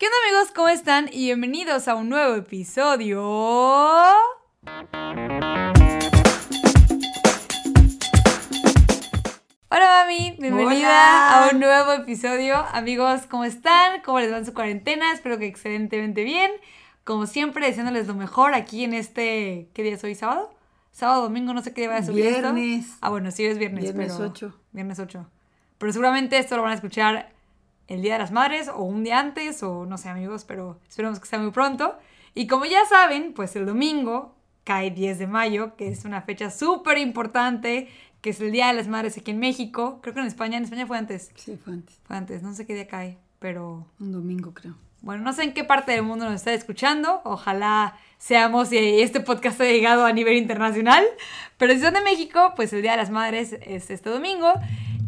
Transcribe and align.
¿Qué 0.00 0.06
onda 0.06 0.16
amigos? 0.24 0.50
¿Cómo 0.54 0.68
están? 0.70 1.10
Y 1.12 1.26
bienvenidos 1.26 1.86
a 1.86 1.94
un 1.94 2.08
nuevo 2.08 2.34
episodio. 2.34 3.22
Hola 3.22 4.16
mami, 9.68 10.36
bienvenida 10.38 10.88
Hola. 10.88 11.44
a 11.44 11.50
un 11.52 11.60
nuevo 11.60 11.92
episodio. 11.92 12.64
Amigos, 12.72 13.26
¿cómo 13.26 13.44
están? 13.44 14.00
¿Cómo 14.00 14.20
les 14.20 14.32
va 14.32 14.38
en 14.38 14.46
su 14.46 14.54
cuarentena? 14.54 15.12
Espero 15.12 15.36
que 15.36 15.44
excelentemente 15.44 16.24
bien. 16.24 16.50
Como 17.04 17.26
siempre, 17.26 17.66
deseándoles 17.66 18.06
lo 18.06 18.14
mejor 18.14 18.54
aquí 18.54 18.84
en 18.84 18.94
este... 18.94 19.68
¿Qué 19.74 19.82
día 19.82 19.96
es 19.96 20.02
hoy? 20.02 20.14
¿Sábado? 20.14 20.50
Sábado, 20.92 21.24
domingo, 21.24 21.52
no 21.52 21.60
sé 21.60 21.74
qué 21.74 21.82
día 21.82 21.90
va 21.90 21.96
a 21.98 22.02
subir 22.02 22.24
esto. 22.24 22.54
Viernes. 22.54 22.86
Ah, 23.02 23.10
bueno, 23.10 23.30
sí 23.30 23.44
es 23.44 23.58
viernes, 23.58 23.82
Viernes 23.82 24.14
pero... 24.14 24.30
8. 24.30 24.60
Viernes 24.72 24.98
8. 24.98 25.26
Pero 25.76 25.92
seguramente 25.92 26.38
esto 26.38 26.56
lo 26.56 26.62
van 26.62 26.72
a 26.72 26.76
escuchar 26.76 27.38
el 27.90 28.00
Día 28.02 28.14
de 28.14 28.20
las 28.20 28.32
Madres 28.32 28.68
o 28.68 28.82
un 28.82 29.04
día 29.04 29.18
antes 29.18 29.62
o 29.62 29.84
no 29.84 29.98
sé 29.98 30.08
amigos, 30.08 30.44
pero 30.44 30.78
esperemos 30.88 31.20
que 31.20 31.26
sea 31.26 31.38
muy 31.38 31.50
pronto. 31.50 31.96
Y 32.34 32.46
como 32.46 32.64
ya 32.64 32.84
saben, 32.88 33.32
pues 33.34 33.54
el 33.56 33.66
domingo 33.66 34.34
cae 34.64 34.90
10 34.90 35.18
de 35.18 35.26
mayo, 35.26 35.76
que 35.76 35.88
es 35.88 36.04
una 36.04 36.22
fecha 36.22 36.50
súper 36.50 36.96
importante, 36.98 37.88
que 38.20 38.30
es 38.30 38.40
el 38.40 38.52
Día 38.52 38.68
de 38.68 38.74
las 38.74 38.88
Madres 38.88 39.18
aquí 39.18 39.32
en 39.32 39.38
México. 39.40 39.98
Creo 40.02 40.14
que 40.14 40.20
en 40.20 40.26
España, 40.26 40.56
en 40.56 40.64
España 40.64 40.86
fue 40.86 40.96
antes. 40.98 41.30
Sí, 41.34 41.56
fue 41.62 41.72
antes. 41.74 41.98
Fue 42.04 42.16
antes, 42.16 42.42
no 42.42 42.54
sé 42.54 42.66
qué 42.66 42.74
día 42.74 42.86
cae, 42.86 43.18
pero 43.38 43.86
Un 43.98 44.12
domingo, 44.12 44.52
creo. 44.54 44.74
bueno, 45.02 45.22
no 45.24 45.32
sé 45.32 45.42
en 45.42 45.52
qué 45.54 45.64
parte 45.64 45.92
del 45.92 46.02
mundo 46.02 46.26
nos 46.26 46.34
está 46.36 46.52
escuchando. 46.52 47.20
Ojalá 47.24 47.96
seamos 48.18 48.70
y 48.72 48.76
este 49.00 49.20
podcast 49.20 49.60
haya 49.60 49.72
llegado 49.72 50.04
a 50.04 50.12
nivel 50.12 50.36
internacional. 50.36 51.04
Pero 51.56 51.72
si 51.72 51.80
son 51.80 51.94
de 51.94 52.02
México, 52.02 52.52
pues 52.54 52.72
el 52.72 52.82
Día 52.82 52.92
de 52.92 52.98
las 52.98 53.10
Madres 53.10 53.56
es 53.62 53.90
este 53.90 54.10
domingo. 54.10 54.52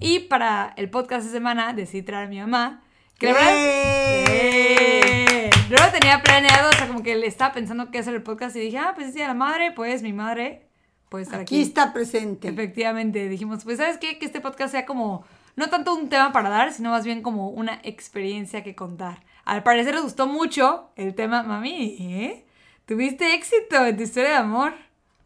Y 0.02 0.20
para 0.20 0.74
el 0.76 0.90
podcast 0.90 1.26
de 1.26 1.32
semana 1.32 1.72
decidí 1.72 2.02
traer 2.02 2.26
a 2.26 2.28
mi 2.28 2.40
mamá. 2.40 2.82
Que 3.18 3.26
la 3.26 3.32
verdad. 3.34 3.52
¡Eh! 3.54 5.50
No 5.70 5.78
lo 5.78 5.90
tenía 5.92 6.22
planeado, 6.22 6.70
o 6.70 6.72
sea, 6.72 6.88
como 6.88 7.02
que 7.02 7.14
le 7.14 7.26
estaba 7.26 7.54
pensando 7.54 7.90
qué 7.90 7.98
hacer 7.98 8.14
el 8.14 8.22
podcast 8.22 8.56
y 8.56 8.60
dije, 8.60 8.78
ah, 8.78 8.92
pues 8.94 9.08
es 9.08 9.14
Día 9.14 9.24
de 9.24 9.28
la 9.28 9.34
Madre, 9.34 9.72
pues 9.72 10.02
mi 10.02 10.12
madre 10.12 10.66
puede 11.08 11.24
estar 11.24 11.40
aquí. 11.40 11.54
Aquí 11.54 11.62
está 11.62 11.92
presente. 11.92 12.48
Efectivamente, 12.48 13.28
dijimos, 13.28 13.64
pues 13.64 13.78
sabes 13.78 13.96
qué, 13.98 14.18
que 14.18 14.26
este 14.26 14.40
podcast 14.40 14.72
sea 14.72 14.84
como, 14.84 15.24
no 15.56 15.70
tanto 15.70 15.94
un 15.94 16.08
tema 16.08 16.32
para 16.32 16.50
dar, 16.50 16.72
sino 16.72 16.90
más 16.90 17.04
bien 17.04 17.22
como 17.22 17.48
una 17.48 17.80
experiencia 17.84 18.62
que 18.62 18.74
contar. 18.74 19.22
Al 19.44 19.62
parecer 19.62 19.94
les 19.94 20.02
gustó 20.02 20.26
mucho 20.26 20.90
el 20.96 21.14
tema, 21.14 21.42
mami, 21.42 21.96
¿eh? 22.00 22.44
Tuviste 22.86 23.34
éxito 23.34 23.86
en 23.86 23.96
tu 23.96 24.02
historia 24.02 24.30
de 24.30 24.36
amor. 24.36 24.74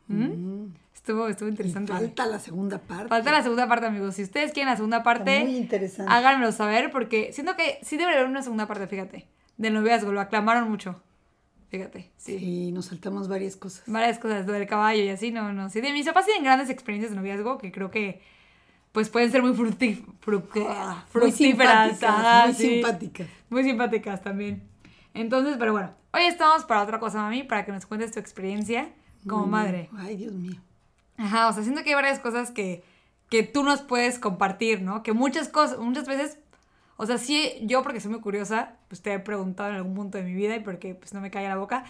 ¿Mm? 0.08 0.24
Mm. 0.24 0.74
Estuvo, 1.06 1.28
estuvo 1.28 1.46
Y 1.48 1.52
interesante. 1.52 1.92
falta 1.92 2.26
la 2.26 2.40
segunda 2.40 2.78
parte. 2.78 3.06
Falta 3.06 3.30
la 3.30 3.40
segunda 3.40 3.68
parte, 3.68 3.86
amigos. 3.86 4.16
Si 4.16 4.24
ustedes 4.24 4.50
quieren 4.50 4.70
la 4.70 4.74
segunda 4.74 4.96
Está 4.96 5.04
parte, 5.04 5.44
muy 5.44 5.56
interesante. 5.56 6.12
háganmelo 6.12 6.50
saber 6.50 6.90
porque 6.90 7.32
siento 7.32 7.54
que 7.54 7.78
sí 7.82 7.96
debería 7.96 8.18
haber 8.22 8.30
una 8.32 8.42
segunda 8.42 8.66
parte, 8.66 8.88
fíjate. 8.88 9.28
Del 9.56 9.74
noviazgo, 9.74 10.10
lo 10.10 10.20
aclamaron 10.20 10.68
mucho. 10.68 11.00
Fíjate, 11.70 12.10
sí. 12.16 12.40
Sí, 12.40 12.72
nos 12.72 12.86
saltamos 12.86 13.28
varias 13.28 13.54
cosas. 13.54 13.84
varias 13.86 14.18
cosas, 14.18 14.48
lo 14.48 14.52
del 14.52 14.66
caballo 14.66 15.00
y 15.04 15.08
así, 15.08 15.30
no, 15.30 15.52
no. 15.52 15.70
Sí, 15.70 15.80
de 15.80 15.92
mis 15.92 16.06
papás 16.06 16.24
tienen 16.26 16.42
grandes 16.42 16.70
experiencias 16.70 17.12
de 17.12 17.16
noviazgo 17.16 17.56
que 17.58 17.70
creo 17.70 17.88
que 17.92 18.20
pues 18.90 19.08
pueden 19.08 19.30
ser 19.30 19.42
muy 19.42 19.50
Ah, 19.52 19.54
muy 19.54 19.66
fructíferas. 21.12 21.34
simpáticas, 21.36 22.02
ajá, 22.02 22.46
muy 22.46 22.54
sí. 22.56 22.62
simpáticas. 22.74 23.26
Muy 23.48 23.62
simpáticas 23.62 24.22
también. 24.22 24.64
Entonces, 25.14 25.54
pero 25.56 25.70
bueno, 25.70 25.92
hoy 26.12 26.22
estamos 26.24 26.64
para 26.64 26.82
otra 26.82 26.98
cosa, 26.98 27.18
mami, 27.18 27.44
para 27.44 27.64
que 27.64 27.70
nos 27.70 27.86
cuentes 27.86 28.10
tu 28.10 28.18
experiencia 28.18 28.88
como 29.28 29.42
Muy 29.42 29.50
madre. 29.50 29.88
Ay, 29.98 30.16
Dios 30.16 30.32
mío. 30.34 30.60
Ajá, 31.18 31.48
o 31.48 31.52
sea, 31.52 31.62
siento 31.62 31.82
que 31.82 31.90
hay 31.90 31.94
varias 31.94 32.18
cosas 32.20 32.50
que, 32.50 32.82
que 33.30 33.42
tú 33.42 33.62
nos 33.62 33.80
puedes 33.82 34.18
compartir, 34.18 34.82
¿no? 34.82 35.02
Que 35.02 35.12
muchas 35.12 35.48
cosas, 35.48 35.78
muchas 35.78 36.06
veces, 36.06 36.38
o 36.96 37.06
sea, 37.06 37.18
sí, 37.18 37.52
yo 37.62 37.82
porque 37.82 38.00
soy 38.00 38.10
muy 38.10 38.20
curiosa, 38.20 38.76
pues 38.88 39.02
te 39.02 39.12
he 39.14 39.18
preguntado 39.18 39.70
en 39.70 39.76
algún 39.76 39.94
punto 39.94 40.18
de 40.18 40.24
mi 40.24 40.34
vida 40.34 40.56
y 40.56 40.60
porque 40.60 40.94
pues 40.94 41.14
no 41.14 41.20
me 41.20 41.30
cae 41.30 41.48
la 41.48 41.56
boca, 41.56 41.84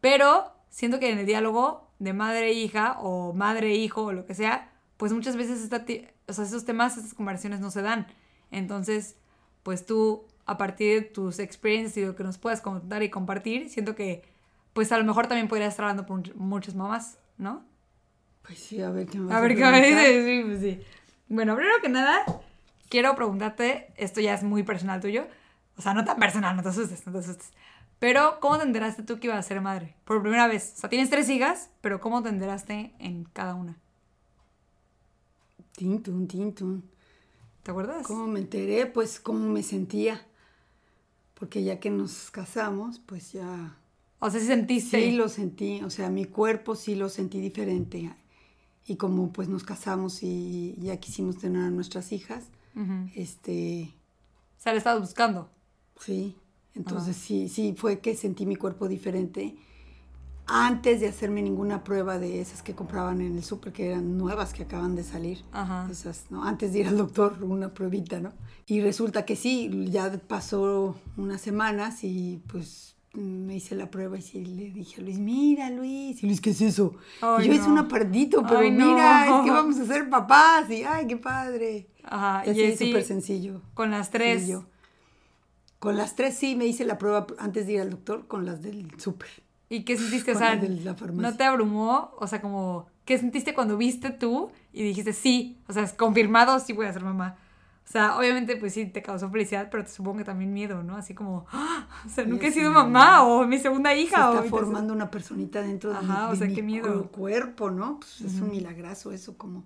pero 0.00 0.52
siento 0.70 0.98
que 1.00 1.10
en 1.10 1.18
el 1.18 1.26
diálogo 1.26 1.90
de 1.98 2.12
madre 2.12 2.48
e 2.50 2.52
hija 2.52 2.98
o 3.00 3.32
madre 3.32 3.68
e 3.72 3.76
hijo 3.76 4.04
o 4.04 4.12
lo 4.12 4.26
que 4.26 4.34
sea, 4.34 4.70
pues 4.98 5.12
muchas 5.12 5.36
veces 5.36 5.62
esta 5.62 5.84
o 6.28 6.32
sea, 6.32 6.44
esos 6.44 6.64
temas, 6.64 6.96
estas 6.96 7.14
conversaciones 7.14 7.60
no 7.60 7.70
se 7.70 7.82
dan. 7.82 8.06
Entonces, 8.50 9.16
pues 9.62 9.86
tú, 9.86 10.26
a 10.46 10.58
partir 10.58 11.02
de 11.02 11.08
tus 11.08 11.38
experiencias 11.38 11.96
y 11.98 12.04
lo 12.06 12.16
que 12.16 12.24
nos 12.24 12.38
puedas 12.38 12.60
contar 12.60 13.02
y 13.02 13.10
compartir, 13.10 13.68
siento 13.70 13.94
que, 13.94 14.22
pues 14.72 14.92
a 14.92 14.98
lo 14.98 15.04
mejor 15.04 15.26
también 15.28 15.48
podrías 15.48 15.70
estar 15.70 15.84
hablando 15.84 16.06
por 16.06 16.18
much- 16.22 16.34
muchas 16.34 16.74
mamás, 16.74 17.18
¿no? 17.38 17.64
Pues 18.46 18.58
sí, 18.60 18.80
a 18.80 18.90
ver 18.90 19.06
qué 19.06 19.18
me 19.18 19.34
A 19.34 19.40
ver 19.40 19.56
qué 19.56 19.64
me 19.64 19.82
dices, 19.84 20.24
sí, 20.24 20.42
pues 20.46 20.60
sí. 20.60 20.80
Bueno, 21.28 21.56
primero 21.56 21.74
que 21.82 21.88
nada, 21.88 22.24
quiero 22.88 23.14
preguntarte, 23.16 23.92
esto 23.96 24.20
ya 24.20 24.34
es 24.34 24.44
muy 24.44 24.62
personal 24.62 25.00
tuyo, 25.00 25.26
o 25.76 25.82
sea, 25.82 25.94
no 25.94 26.04
tan 26.04 26.18
personal, 26.18 26.54
no 26.54 26.62
te 26.62 26.68
asustes, 26.68 27.04
no 27.06 27.12
te 27.12 27.18
asustes. 27.18 27.50
Pero, 27.98 28.38
¿cómo 28.40 28.58
te 28.58 28.64
enteraste 28.64 29.02
tú 29.02 29.18
que 29.18 29.26
ibas 29.26 29.38
a 29.38 29.48
ser 29.48 29.60
madre? 29.60 29.96
Por 30.04 30.20
primera 30.20 30.46
vez. 30.46 30.74
O 30.76 30.80
sea, 30.80 30.90
tienes 30.90 31.10
tres 31.10 31.28
hijas, 31.28 31.70
pero 31.80 32.00
¿cómo 32.00 32.22
te 32.22 32.28
enteraste 32.28 32.92
en 32.98 33.24
cada 33.24 33.54
una? 33.54 33.78
Tin, 35.72 36.02
tun, 36.02 36.28
tin, 36.28 36.54
tun. 36.54 36.84
¿Te 37.62 37.70
acuerdas? 37.70 38.06
¿Cómo 38.06 38.26
me 38.26 38.40
enteré? 38.40 38.86
Pues 38.86 39.18
cómo 39.18 39.48
me 39.48 39.62
sentía. 39.62 40.24
Porque 41.34 41.64
ya 41.64 41.80
que 41.80 41.90
nos 41.90 42.30
casamos, 42.30 42.98
pues 42.98 43.32
ya 43.32 43.76
O 44.20 44.30
sea, 44.30 44.40
si 44.40 44.46
sentiste. 44.46 45.00
Sí 45.00 45.12
lo 45.12 45.28
sentí, 45.28 45.82
o 45.82 45.90
sea, 45.90 46.08
mi 46.10 46.26
cuerpo 46.26 46.76
sí 46.76 46.94
lo 46.94 47.08
sentí 47.08 47.40
diferente. 47.40 48.14
Y 48.86 48.96
como 48.96 49.32
pues 49.32 49.48
nos 49.48 49.64
casamos 49.64 50.22
y 50.22 50.76
ya 50.80 50.96
quisimos 50.98 51.38
tener 51.38 51.62
a 51.62 51.70
nuestras 51.70 52.12
hijas, 52.12 52.44
este, 53.14 53.94
O 54.58 54.60
sea, 54.60 54.72
le 54.72 54.78
estabas 54.78 55.00
buscando. 55.00 55.50
sí, 55.98 56.36
entonces 56.74 57.16
sí, 57.16 57.48
sí 57.48 57.74
fue 57.76 58.00
que 58.00 58.14
sentí 58.14 58.44
mi 58.46 58.56
cuerpo 58.56 58.86
diferente 58.86 59.56
antes 60.46 61.00
de 61.00 61.08
hacerme 61.08 61.42
ninguna 61.42 61.82
prueba 61.82 62.18
de 62.18 62.40
esas 62.40 62.62
que 62.62 62.74
compraban 62.74 63.20
en 63.20 63.36
el 63.36 63.42
súper, 63.42 63.72
que 63.72 63.88
eran 63.90 64.16
nuevas, 64.16 64.52
que 64.52 64.62
acaban 64.62 64.94
de 64.94 65.02
salir. 65.02 65.44
Ajá. 65.52 65.88
Esas, 65.90 66.30
¿no? 66.30 66.44
Antes 66.44 66.72
de 66.72 66.80
ir 66.80 66.88
al 66.88 66.96
doctor, 66.96 67.42
una 67.42 67.74
pruebita, 67.74 68.20
¿no? 68.20 68.32
Y 68.66 68.80
resulta 68.80 69.24
que 69.24 69.34
sí, 69.36 69.88
ya 69.90 70.10
pasó 70.28 70.96
unas 71.16 71.40
semanas 71.40 72.04
y 72.04 72.42
pues 72.46 72.95
me 73.20 73.56
hice 73.56 73.74
la 73.74 73.90
prueba 73.90 74.18
y 74.18 74.22
sí 74.22 74.44
le 74.44 74.70
dije 74.70 75.00
a 75.00 75.04
Luis, 75.04 75.18
mira 75.18 75.70
Luis, 75.70 76.22
y 76.22 76.26
Luis, 76.26 76.40
¿qué 76.40 76.50
es 76.50 76.60
eso? 76.60 76.94
Y 77.40 77.46
yo 77.46 77.52
es 77.52 77.60
no. 77.62 77.72
un 77.72 77.78
apartito, 77.78 78.42
pero 78.46 78.60
Ay, 78.60 78.70
no. 78.70 78.86
mira, 78.92 79.24
es 79.38 79.44
que 79.44 79.50
vamos 79.50 79.78
a 79.78 79.86
ser 79.86 80.08
papás 80.10 80.70
y 80.70 80.82
ay, 80.84 81.06
qué 81.06 81.16
padre. 81.16 81.88
Ajá. 82.04 82.42
Y 82.46 82.50
así 82.50 82.62
es 82.62 82.78
súper 82.78 83.02
sencillo. 83.04 83.62
con 83.74 83.90
las 83.90 84.10
tres. 84.10 84.46
Yo. 84.46 84.64
Con 85.78 85.96
las 85.96 86.16
tres 86.16 86.36
sí 86.36 86.56
me 86.56 86.66
hice 86.66 86.84
la 86.84 86.98
prueba 86.98 87.26
antes 87.38 87.66
de 87.66 87.74
ir 87.74 87.80
al 87.80 87.90
doctor, 87.90 88.26
con 88.26 88.44
las 88.46 88.62
del 88.62 88.88
súper. 88.98 89.28
¿Y 89.68 89.82
qué 89.84 89.96
sentiste? 89.96 90.30
O 90.30 90.34
Con 90.34 90.42
sea, 90.42 90.54
las 90.54 90.62
de 90.62 90.68
la 90.84 90.94
farmacia. 90.94 91.30
¿no 91.30 91.36
te 91.36 91.44
abrumó? 91.44 92.12
O 92.18 92.26
sea, 92.26 92.40
como, 92.40 92.86
¿qué 93.04 93.18
sentiste 93.18 93.52
cuando 93.54 93.76
viste 93.76 94.10
tú 94.10 94.50
y 94.72 94.82
dijiste 94.84 95.12
sí? 95.12 95.58
O 95.68 95.72
sea, 95.72 95.82
es 95.82 95.92
confirmado, 95.92 96.58
sí 96.60 96.72
voy 96.72 96.86
a 96.86 96.92
ser 96.92 97.02
mamá. 97.02 97.36
O 97.86 97.88
sea, 97.88 98.18
obviamente, 98.18 98.56
pues 98.56 98.74
sí, 98.74 98.86
te 98.86 99.00
causó 99.00 99.30
felicidad, 99.30 99.68
pero 99.70 99.84
te 99.84 99.90
supongo 99.90 100.18
que 100.18 100.24
también 100.24 100.52
miedo, 100.52 100.82
¿no? 100.82 100.96
Así 100.96 101.14
como, 101.14 101.46
¡ah! 101.52 101.86
o 102.06 102.08
sea, 102.08 102.24
nunca 102.24 102.48
he 102.48 102.52
sido 102.52 102.72
mamá 102.72 103.22
o 103.22 103.46
mi 103.46 103.58
segunda 103.58 103.90
Se 103.90 104.00
hija. 104.00 104.28
o 104.28 104.32
está 104.32 104.42
mi 104.44 104.48
formando 104.50 104.92
una 104.92 105.08
personita 105.10 105.62
dentro 105.62 105.90
de, 105.90 105.96
Ajá, 105.98 106.26
mi, 106.26 106.32
o 106.32 106.36
sea, 106.36 106.46
mi 106.48 106.54
qué 106.54 106.62
miedo. 106.62 107.02
cu- 107.04 107.08
cuerpo, 107.10 107.70
¿no? 107.70 108.00
Pues 108.00 108.20
es 108.22 108.40
un 108.40 108.50
milagrazo 108.50 109.12
eso, 109.12 109.38
como 109.38 109.64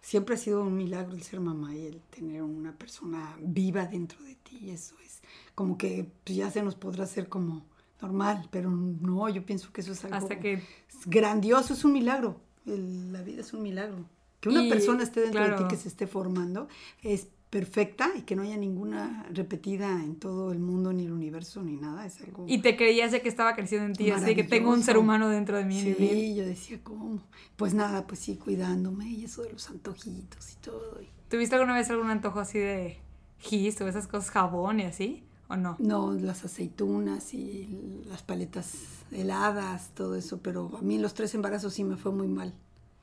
siempre 0.00 0.36
ha 0.36 0.38
sido 0.38 0.62
un 0.62 0.76
milagro 0.76 1.12
el 1.14 1.22
ser 1.22 1.40
mamá 1.40 1.74
y 1.74 1.86
el 1.86 2.00
tener 2.02 2.42
una 2.42 2.72
persona 2.72 3.36
viva 3.40 3.84
dentro 3.86 4.22
de 4.22 4.36
ti, 4.36 4.70
eso 4.70 4.94
es 5.04 5.20
como 5.54 5.76
que 5.76 6.10
pues, 6.24 6.36
ya 6.38 6.50
se 6.50 6.62
nos 6.62 6.74
podrá 6.76 7.04
hacer 7.04 7.28
como 7.28 7.66
normal, 8.00 8.48
pero 8.50 8.70
no, 8.70 9.28
yo 9.28 9.44
pienso 9.44 9.72
que 9.72 9.80
eso 9.82 9.92
es 9.92 10.02
algo 10.04 10.16
Hasta 10.16 10.38
que- 10.38 10.54
es 10.54 10.62
grandioso, 11.06 11.74
es 11.74 11.84
un 11.84 11.92
milagro, 11.92 12.40
El- 12.64 13.12
la 13.12 13.22
vida 13.22 13.40
es 13.40 13.52
un 13.52 13.62
milagro. 13.62 14.04
Que 14.40 14.48
una 14.48 14.62
Y, 14.62 14.70
persona 14.70 15.02
esté 15.02 15.20
dentro 15.20 15.44
de 15.44 15.56
ti, 15.56 15.64
que 15.68 15.76
se 15.76 15.88
esté 15.88 16.06
formando, 16.06 16.66
es 17.02 17.28
perfecta 17.50 18.10
y 18.16 18.22
que 18.22 18.36
no 18.36 18.42
haya 18.42 18.56
ninguna 18.56 19.26
repetida 19.32 19.90
en 20.04 20.14
todo 20.16 20.52
el 20.52 20.60
mundo, 20.60 20.92
ni 20.92 21.04
el 21.04 21.12
universo, 21.12 21.62
ni 21.62 21.76
nada, 21.76 22.06
es 22.06 22.20
algo... 22.22 22.44
Y 22.46 22.58
te 22.58 22.76
creías 22.76 23.10
de 23.10 23.20
que 23.22 23.28
estaba 23.28 23.54
creciendo 23.56 23.86
en 23.86 23.94
ti, 23.94 24.10
así 24.10 24.36
que 24.36 24.44
tengo 24.44 24.70
un 24.70 24.82
ser 24.82 24.96
humano 24.96 25.28
dentro 25.28 25.58
de 25.58 25.64
mí. 25.64 25.80
Sí, 25.80 26.34
yo 26.36 26.46
decía, 26.46 26.78
¿cómo? 26.82 27.20
Pues 27.56 27.74
nada, 27.74 28.06
pues 28.06 28.20
sí, 28.20 28.36
cuidándome 28.36 29.08
y 29.10 29.24
eso 29.24 29.42
de 29.42 29.52
los 29.52 29.68
antojitos 29.68 30.52
y 30.52 30.56
todo. 30.56 31.00
¿Tuviste 31.28 31.56
alguna 31.56 31.74
vez 31.74 31.90
algún 31.90 32.10
antojo 32.10 32.38
así 32.38 32.58
de 32.58 32.98
gis 33.38 33.80
o 33.80 33.88
esas 33.88 34.06
cosas, 34.06 34.30
jabón 34.30 34.80
y 34.80 34.84
así? 34.84 35.24
¿O 35.48 35.56
no? 35.56 35.76
No, 35.80 36.12
las 36.12 36.44
aceitunas 36.44 37.34
y 37.34 38.02
las 38.08 38.22
paletas 38.22 38.74
heladas, 39.10 39.90
todo 39.94 40.14
eso, 40.14 40.38
pero 40.40 40.70
a 40.78 40.82
mí 40.82 40.94
en 40.96 41.02
los 41.02 41.14
tres 41.14 41.34
embarazos 41.34 41.74
sí 41.74 41.82
me 41.82 41.96
fue 41.96 42.12
muy 42.12 42.28
mal. 42.28 42.54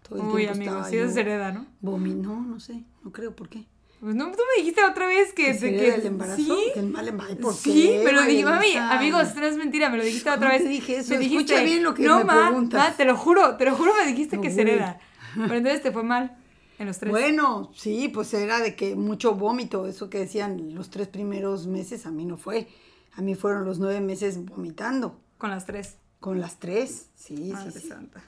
Todo 0.08 0.20
el 0.20 0.30
Uy, 0.30 0.46
tiempo 0.46 0.54
amigo, 0.54 0.72
estaba 0.72 0.90
sí 0.90 1.14
se 1.14 1.20
hereda, 1.20 1.52
¿no? 1.52 1.66
vomi- 1.82 2.16
no, 2.16 2.42
no 2.42 2.60
sé, 2.62 2.84
no 3.04 3.12
creo 3.12 3.36
por 3.36 3.50
qué. 3.50 3.66
Pues 4.00 4.14
no, 4.16 4.26
tú 4.32 4.38
me 4.56 4.62
dijiste 4.62 4.84
otra 4.84 5.08
vez 5.08 5.34
que... 5.34 5.54
¿Se 5.56 5.72
que- 5.72 5.78
hereda 5.80 5.96
el 5.96 6.06
embarazo? 6.06 6.38
Sí, 6.38 6.72
Que 6.74 6.80
el 6.82 6.88
mal 6.90 7.08
embarazo, 7.08 7.38
¿por 7.40 7.54
sí, 7.56 7.88
qué, 7.90 8.04
me 8.06 8.12
lo 8.12 8.22
dije, 8.24 8.46
mami, 8.46 8.76
amigos, 8.76 9.36
no 9.36 9.46
es 9.46 9.56
mentira, 9.58 9.90
me 9.90 9.98
lo 9.98 10.04
dijiste 10.04 10.30
otra 10.30 10.40
¿Cómo 10.50 10.52
vez. 10.52 10.64
te 10.64 10.70
dije 10.70 10.98
eso? 10.98 11.16
Me 11.18 11.26
Escucha 11.26 11.64
bien 11.64 11.82
lo 11.84 11.94
que 11.96 12.04
no, 12.04 12.20
me 12.20 12.24
ma, 12.26 12.46
preguntas. 12.48 12.90
ma, 12.92 12.96
te 12.96 13.06
lo 13.06 13.18
juro, 13.18 13.58
te 13.58 13.66
lo 13.66 13.76
juro, 13.76 13.94
me 13.96 14.06
dijiste 14.08 14.36
No, 14.36 14.42
que 14.44 14.52
se 14.52 14.62
hereda. 14.62 15.00
Pero 15.36 15.56
entonces 15.56 15.82
te 15.82 15.92
fue 15.92 16.04
mal 16.04 16.38
en 16.78 16.86
los 16.88 17.00
tres. 17.00 17.12
Bueno, 17.12 17.72
sí, 17.76 18.08
pues 18.10 18.32
era 18.36 18.60
de 18.60 18.76
que 18.76 18.96
mucho 18.96 19.34
vómito, 19.34 19.88
eso 19.88 20.10
que 20.12 20.20
decían 20.20 20.76
los 20.76 20.92
tres 20.92 21.08
primeros 21.08 21.66
meses, 21.66 22.06
a 22.06 22.12
mí 22.12 22.24
no 22.26 22.38
fue. 22.38 22.68
A 23.16 23.22
mí 23.24 23.34
fueron 23.34 23.66
los 23.66 23.80
nueve 23.80 24.00
meses 24.00 24.46
vomitando. 24.46 25.20
Con 25.40 25.50
las 25.50 25.66
tres. 25.66 25.96
Con 26.20 26.40
las 26.40 26.60
tres, 26.60 27.08
sí, 27.16 27.50
Madre 27.52 27.72
sí, 27.72 27.80
sí. 27.80 27.88
santa. 27.88 28.22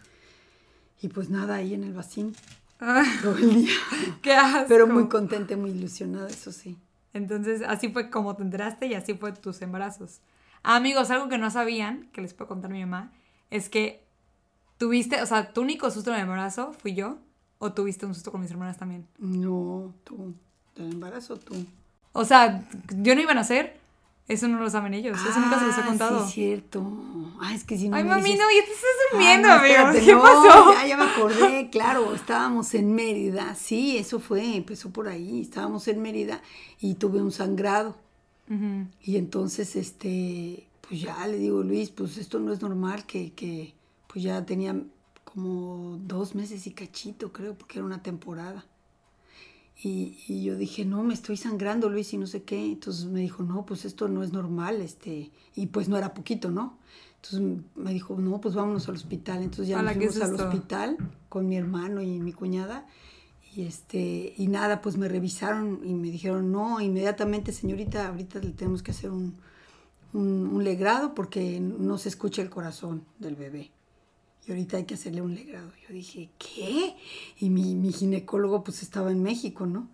Y 1.02 1.10
pues 1.10 1.30
nada, 1.30 1.56
ahí 1.56 1.74
en 1.76 1.84
el 1.84 1.94
vacín 1.94 2.36
Ah, 2.80 3.04
todo 3.22 3.38
el 3.38 3.66
día. 3.66 3.74
qué 4.22 4.34
asco. 4.34 4.66
Pero 4.68 4.88
muy 4.88 5.08
contenta, 5.08 5.56
muy 5.58 5.72
ilusionada, 5.72 6.30
eso 6.30 6.52
sí. 6.52 6.78
Entonces, 7.14 7.62
así 7.68 7.90
fue 7.90 8.10
como 8.10 8.36
te 8.36 8.44
enteraste 8.44 8.88
y 8.88 8.94
así 8.94 9.14
fue 9.14 9.32
tus 9.34 9.62
embarazos. 9.62 10.22
Ah, 10.64 10.76
amigos, 10.76 11.10
algo 11.10 11.30
que 11.30 11.38
no 11.38 11.50
sabían, 11.52 12.10
que 12.14 12.22
les 12.22 12.34
puedo 12.34 12.48
contar 12.48 12.72
mi 12.72 12.82
mamá, 12.82 13.12
es 13.50 13.70
que 13.70 14.06
tuviste, 14.78 15.22
o 15.22 15.26
sea, 15.26 15.54
tu 15.54 15.62
único 15.62 15.90
susto 15.92 16.12
en 16.12 16.18
el 16.18 16.24
embarazo 16.24 16.74
fui 16.74 16.94
yo, 16.94 17.18
o 17.58 17.74
tuviste 17.74 18.06
un 18.06 18.14
susto 18.14 18.32
con 18.32 18.42
mis 18.42 18.52
hermanas 18.52 18.78
también. 18.78 19.08
No, 19.18 19.94
tú. 20.04 20.34
¿Del 20.76 20.94
embarazo 20.94 21.38
tú? 21.38 21.56
O 22.14 22.26
sea, 22.26 22.68
yo 22.96 23.16
no 23.16 23.22
iba 23.22 23.32
a 23.32 23.36
nacer, 23.36 23.79
eso 24.30 24.48
no 24.48 24.60
lo 24.60 24.70
saben 24.70 24.94
ellos, 24.94 25.20
eso 25.20 25.40
nunca 25.42 25.60
se 25.60 25.66
los 25.66 25.78
he 25.78 25.82
Ah, 25.82 25.86
contado. 25.86 26.26
Sí, 26.28 26.34
cierto. 26.34 26.90
Ah, 27.42 27.54
es 27.54 27.66
que 27.66 27.78
si 27.78 27.90
no 27.90 27.98
Ay, 27.98 28.04
me 28.04 28.10
mami, 28.12 28.24
dices- 28.24 28.38
no, 28.40 28.46
ya 28.50 28.66
te 28.66 28.72
estás 28.72 28.90
Ah, 28.90 29.12
durmiendo, 29.12 29.48
no, 29.50 29.54
amigos. 29.56 29.78
espérate, 29.78 30.06
¿Qué 30.06 30.14
no, 30.14 30.22
pasó? 30.22 30.74
Ya, 30.74 30.88
ya 30.88 30.98
me 30.98 31.04
acordé, 31.04 31.70
claro, 31.70 32.14
estábamos 32.16 32.74
en 32.76 32.94
Mérida, 32.96 33.56
sí, 33.56 33.98
eso 33.98 34.20
fue, 34.20 34.56
empezó 34.56 34.92
por 34.92 35.08
ahí, 35.10 35.42
estábamos 35.42 35.88
en 35.90 36.02
Mérida 36.02 36.42
y 36.80 36.94
tuve 36.94 37.22
un 37.22 37.32
sangrado. 37.34 37.96
Y 39.04 39.18
entonces, 39.18 39.76
este, 39.76 40.66
pues 40.88 41.02
ya 41.02 41.28
le 41.28 41.38
digo, 41.38 41.62
Luis, 41.62 41.90
pues 41.92 42.18
esto 42.18 42.40
no 42.40 42.52
es 42.52 42.62
normal, 42.62 43.06
que, 43.06 43.32
que 43.34 43.76
pues 44.08 44.24
ya 44.24 44.44
tenía 44.46 44.76
como 45.24 45.98
dos 46.02 46.34
meses 46.34 46.66
y 46.66 46.72
cachito, 46.72 47.32
creo, 47.32 47.54
porque 47.54 47.78
era 47.78 47.86
una 47.86 48.02
temporada. 48.02 48.66
Y, 49.82 50.18
y 50.28 50.44
yo 50.44 50.58
dije, 50.58 50.84
no, 50.84 51.04
me 51.04 51.14
estoy 51.14 51.38
sangrando, 51.38 51.90
Luis, 51.90 52.14
y 52.14 52.18
no 52.18 52.28
sé 52.28 52.44
qué. 52.44 52.66
Entonces 52.66 53.06
me 53.06 53.22
dijo, 53.22 53.44
no, 53.44 53.66
pues 53.66 53.86
esto 53.86 54.08
no 54.10 54.24
es 54.24 54.34
normal, 54.34 54.82
este, 54.82 55.32
y 55.56 55.68
pues 55.68 55.88
no 55.88 55.98
era 55.98 56.14
poquito, 56.14 56.52
¿no? 56.52 56.78
Entonces 57.16 57.64
me 57.76 57.94
dijo, 57.94 58.16
no, 58.18 58.40
pues 58.42 58.56
vámonos 58.56 58.88
al 58.90 58.96
hospital. 58.96 59.44
Entonces 59.44 59.68
ya 59.68 59.82
nos 59.82 59.94
fuimos 59.94 60.22
al 60.22 60.36
hospital 60.36 60.98
con 61.30 61.48
mi 61.48 61.58
hermano 61.58 62.02
y 62.02 62.20
mi 62.20 62.34
cuñada. 62.34 62.88
Y 63.56 63.64
este, 63.64 64.34
y 64.38 64.48
nada, 64.48 64.82
pues 64.82 64.98
me 64.98 65.08
revisaron 65.08 65.82
y 65.84 65.94
me 65.94 66.12
dijeron, 66.12 66.52
no, 66.52 66.80
inmediatamente, 66.82 67.52
señorita, 67.52 68.08
ahorita 68.08 68.40
le 68.40 68.52
tenemos 68.52 68.84
que 68.84 68.92
hacer 68.92 69.12
un, 69.12 69.38
un, 70.14 70.50
un 70.54 70.64
legrado 70.64 71.14
porque 71.14 71.60
no 71.60 71.98
se 71.98 72.10
escucha 72.10 72.42
el 72.42 72.50
corazón 72.50 73.04
del 73.18 73.36
bebé. 73.36 73.72
Y 74.48 74.52
ahorita 74.52 74.78
hay 74.78 74.86
que 74.86 74.96
hacerle 74.96 75.22
un 75.22 75.36
legrado. 75.36 75.72
Yo 75.88 75.94
dije, 75.94 76.30
¿qué? 76.38 76.96
Y 77.40 77.50
mi, 77.50 77.76
mi 77.76 77.92
ginecólogo 77.92 78.64
pues 78.64 78.82
estaba 78.82 79.12
en 79.12 79.22
México, 79.22 79.66
¿no? 79.66 79.88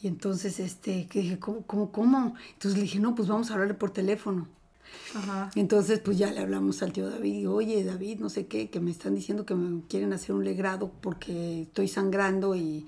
Y 0.00 0.06
entonces, 0.06 0.60
este, 0.60 1.06
que 1.06 1.22
dije, 1.22 1.38
¿cómo, 1.38 1.62
cómo, 1.62 1.90
cómo? 1.90 2.34
Entonces 2.52 2.76
le 2.76 2.82
dije, 2.82 3.00
no, 3.00 3.14
pues 3.14 3.26
vamos 3.26 3.50
a 3.50 3.54
hablarle 3.54 3.74
por 3.74 3.90
teléfono. 3.90 4.46
Ajá. 5.14 5.50
Entonces, 5.56 5.98
pues 5.98 6.16
ya 6.16 6.30
le 6.30 6.40
hablamos 6.40 6.82
al 6.82 6.92
tío 6.92 7.10
David, 7.10 7.40
y, 7.40 7.46
oye, 7.46 7.84
David, 7.84 8.20
no 8.20 8.28
sé 8.28 8.46
qué, 8.46 8.70
que 8.70 8.80
me 8.80 8.90
están 8.90 9.14
diciendo 9.14 9.44
que 9.44 9.54
me 9.54 9.82
quieren 9.88 10.12
hacer 10.12 10.34
un 10.34 10.44
legrado 10.44 10.92
porque 11.00 11.62
estoy 11.62 11.88
sangrando 11.88 12.54
y, 12.54 12.86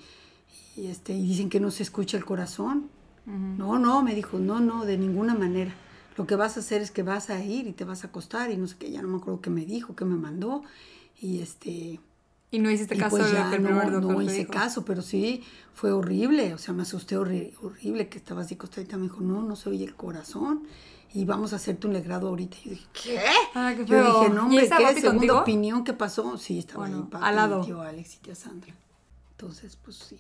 y, 0.77 0.87
este, 0.87 1.13
y 1.13 1.27
dicen 1.27 1.51
que 1.51 1.61
no 1.61 1.71
se 1.71 1.83
escucha 1.83 2.17
el 2.17 2.25
corazón. 2.25 2.89
No, 3.27 3.79
no, 3.79 4.03
me 4.03 4.15
dijo, 4.15 4.39
no, 4.39 4.61
no, 4.61 4.85
de 4.85 4.99
ninguna 4.99 5.35
manera. 5.35 5.73
Lo 6.21 6.27
que 6.27 6.37
vas 6.37 6.57
a 6.57 6.61
hacer 6.61 6.83
es 6.83 6.91
que 6.91 7.03
vas 7.03 7.31
a 7.31 7.43
ir 7.43 7.67
y 7.67 7.73
te 7.73 7.85
vas 7.85 8.05
a 8.05 8.09
acostar 8.09 8.51
y 8.51 8.57
no 8.57 8.67
sé 8.67 8.77
qué, 8.79 8.91
ya 8.91 9.03
no 9.03 9.09
me 9.09 9.17
acuerdo 9.17 9.41
qué 9.41 9.51
me 9.51 9.65
dijo, 9.65 9.97
qué 9.97 10.05
me 10.05 10.17
mandó. 10.17 10.63
Y 11.21 11.41
este, 11.41 11.99
Y 12.51 12.59
no 12.59 12.71
hiciste 12.71 12.95
y 12.95 12.99
caso 12.99 13.17
pues 13.17 13.31
de 13.31 13.33
ya 13.37 13.51
que 13.51 13.59
no, 13.59 13.91
no 13.91 14.21
hice 14.23 14.43
dijo. 14.43 14.53
caso, 14.53 14.85
pero 14.85 15.03
sí 15.03 15.43
fue 15.75 15.93
horrible, 15.93 16.53
o 16.55 16.59
sea, 16.59 16.75
me 16.75 16.83
asusté 16.83 17.17
horri- 17.17 17.53
horrible 17.63 18.09
que 18.09 18.19
estaba 18.19 18.43
así 18.43 18.55
acostadita, 18.55 18.97
me 18.97 19.05
dijo, 19.05 19.21
no, 19.21 19.43
no 19.43 19.57
se 19.57 19.71
oye 19.71 19.85
el 19.85 19.95
corazón 19.95 20.65
y 21.13 21.25
vamos 21.25 21.53
a 21.53 21.57
hacerte 21.57 21.87
un 21.87 21.93
legrado 21.95 22.29
ahorita. 22.29 22.57
Y 22.59 22.65
yo 22.65 22.71
dije, 22.71 22.87
¿qué? 22.93 23.21
Ah, 23.55 23.73
qué 23.77 23.85
Yo 23.87 23.95
feo. 23.95 24.05
dije, 24.07 24.31
no, 24.31 24.43
¿Y 24.43 24.45
hombre, 24.45 24.63
¿qué? 24.69 24.77
Segunda 25.01 25.11
contigo? 25.11 25.41
opinión, 25.41 25.85
¿qué 25.85 25.93
pasó? 25.93 26.37
Sí, 26.37 26.59
estaba 26.59 26.81
Bueno, 26.87 26.97
ahí 26.99 27.11
papi, 27.11 27.25
al 27.27 27.37
lado. 27.37 27.65
tío 27.65 27.81
Alex 27.81 28.17
y 28.17 28.19
tía 28.19 28.35
Sandra. 28.35 28.75
Entonces, 29.33 29.77
pues 29.83 29.97
sí. 29.97 30.19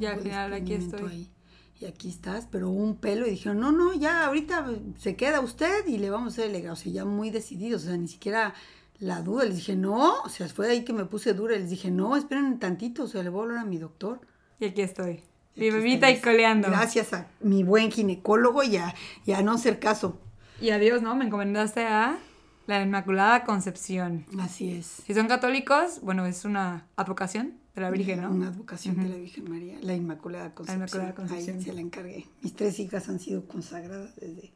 Ya, 0.00 0.12
al 0.12 0.20
final, 0.20 0.52
aquí 0.52 0.74
estoy. 0.74 1.10
ahí. 1.10 1.30
Y 1.78 1.84
aquí 1.84 2.08
estás, 2.08 2.48
pero 2.50 2.70
un 2.70 2.96
pelo 2.96 3.26
y 3.26 3.30
dijeron, 3.30 3.60
no, 3.60 3.70
no, 3.70 3.92
ya 3.92 4.24
ahorita 4.26 4.66
se 4.98 5.14
queda 5.14 5.40
usted 5.40 5.86
y 5.86 5.98
le 5.98 6.08
vamos 6.08 6.32
a 6.32 6.32
hacer 6.32 6.46
el 6.46 6.52
legrado. 6.52 6.72
O 6.72 6.76
sea, 6.76 6.90
ya 6.90 7.04
muy 7.04 7.30
decididos, 7.30 7.84
o 7.84 7.86
sea, 7.88 7.96
ni 7.98 8.08
siquiera 8.08 8.54
la 8.98 9.20
duda. 9.20 9.44
Les 9.44 9.56
dije, 9.56 9.76
no, 9.76 10.20
o 10.22 10.28
sea, 10.30 10.48
fue 10.48 10.70
ahí 10.70 10.84
que 10.84 10.94
me 10.94 11.04
puse 11.04 11.34
dura. 11.34 11.54
Les 11.56 11.68
dije, 11.68 11.90
no, 11.90 12.16
esperen 12.16 12.58
tantito, 12.58 13.04
o 13.04 13.06
sea, 13.06 13.22
le 13.22 13.28
voy 13.28 13.40
a 13.40 13.42
hablar 13.42 13.58
a 13.58 13.64
mi 13.66 13.76
doctor. 13.76 14.20
Y 14.58 14.64
aquí 14.64 14.80
estoy. 14.80 15.22
Y 15.54 15.60
Mi 15.60 15.66
aquí 15.68 15.76
bebita 15.76 16.10
y 16.10 16.18
coleando. 16.20 16.68
Gracias 16.68 17.12
a 17.12 17.28
mi 17.40 17.62
buen 17.62 17.90
ginecólogo 17.90 18.62
y 18.62 18.78
a, 18.78 18.94
y 19.26 19.32
a 19.32 19.42
no 19.42 19.52
hacer 19.52 19.78
caso. 19.78 20.18
Y 20.62 20.70
adiós, 20.70 21.02
¿no? 21.02 21.14
Me 21.14 21.26
encomendaste 21.26 21.84
a 21.84 22.18
la 22.66 22.82
Inmaculada 22.82 23.44
Concepción. 23.44 24.24
Así 24.40 24.72
es. 24.72 25.02
Si 25.06 25.12
son 25.12 25.28
católicos, 25.28 26.00
bueno, 26.00 26.24
es 26.24 26.46
una 26.46 26.86
advocación 26.96 27.58
de 27.76 27.82
la 27.82 27.90
Virgen, 27.90 28.22
¿no? 28.22 28.30
Una 28.30 28.48
advocación 28.48 28.96
de 28.96 29.08
la 29.08 29.16
Virgen 29.16 29.50
María, 29.50 29.78
la 29.82 29.94
Inmaculada 29.94 30.54
Concepción. 30.54 30.78
Inmaculada 30.78 31.14
Concepción. 31.14 31.58
Ahí 31.58 31.62
se 31.62 31.72
la 31.74 31.80
encargué. 31.82 32.26
Mis 32.42 32.54
tres 32.54 32.78
hijas 32.80 33.08
han 33.10 33.20
sido 33.20 33.46
consagradas 33.46 34.16
desde 34.16 34.50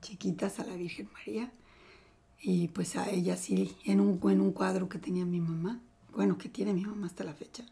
chiquitas 0.00 0.60
a 0.60 0.64
la 0.64 0.76
Virgen 0.76 1.08
María. 1.12 1.52
Y 2.40 2.68
pues 2.68 2.96
a 2.96 3.10
ella 3.10 3.36
sí, 3.36 3.76
en 3.84 4.00
un, 4.00 4.20
en 4.30 4.40
un 4.40 4.52
cuadro 4.52 4.88
que 4.88 4.98
tenía 4.98 5.24
mi 5.24 5.40
mamá. 5.40 5.80
Bueno, 6.12 6.38
que 6.38 6.48
tiene 6.48 6.72
mi 6.72 6.84
mamá 6.84 7.06
hasta 7.06 7.24
la 7.24 7.34
fecha. 7.34 7.64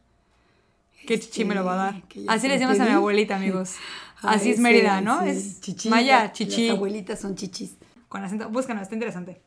¿Qué 1.06 1.18
chichi 1.18 1.44
me 1.44 1.54
lo 1.54 1.64
va 1.64 1.74
a 1.74 1.76
dar? 1.76 1.96
Este, 1.96 2.24
Así 2.28 2.48
le 2.48 2.54
decimos 2.54 2.78
a 2.80 2.84
mi 2.84 2.90
abuelita, 2.90 3.36
amigos. 3.36 3.76
Así 4.22 4.50
es 4.50 4.58
Mérida, 4.58 5.00
¿no? 5.00 5.22
Es 5.22 5.60
chichi, 5.60 5.88
Maya, 5.88 6.32
chichi. 6.32 6.68
Las 6.68 6.76
abuelitas 6.76 7.20
son 7.20 7.36
chichis. 7.36 7.76
Con 8.08 8.22
acento. 8.24 8.48
Búscanos, 8.48 8.82
está 8.82 8.94
interesante. 8.94 9.40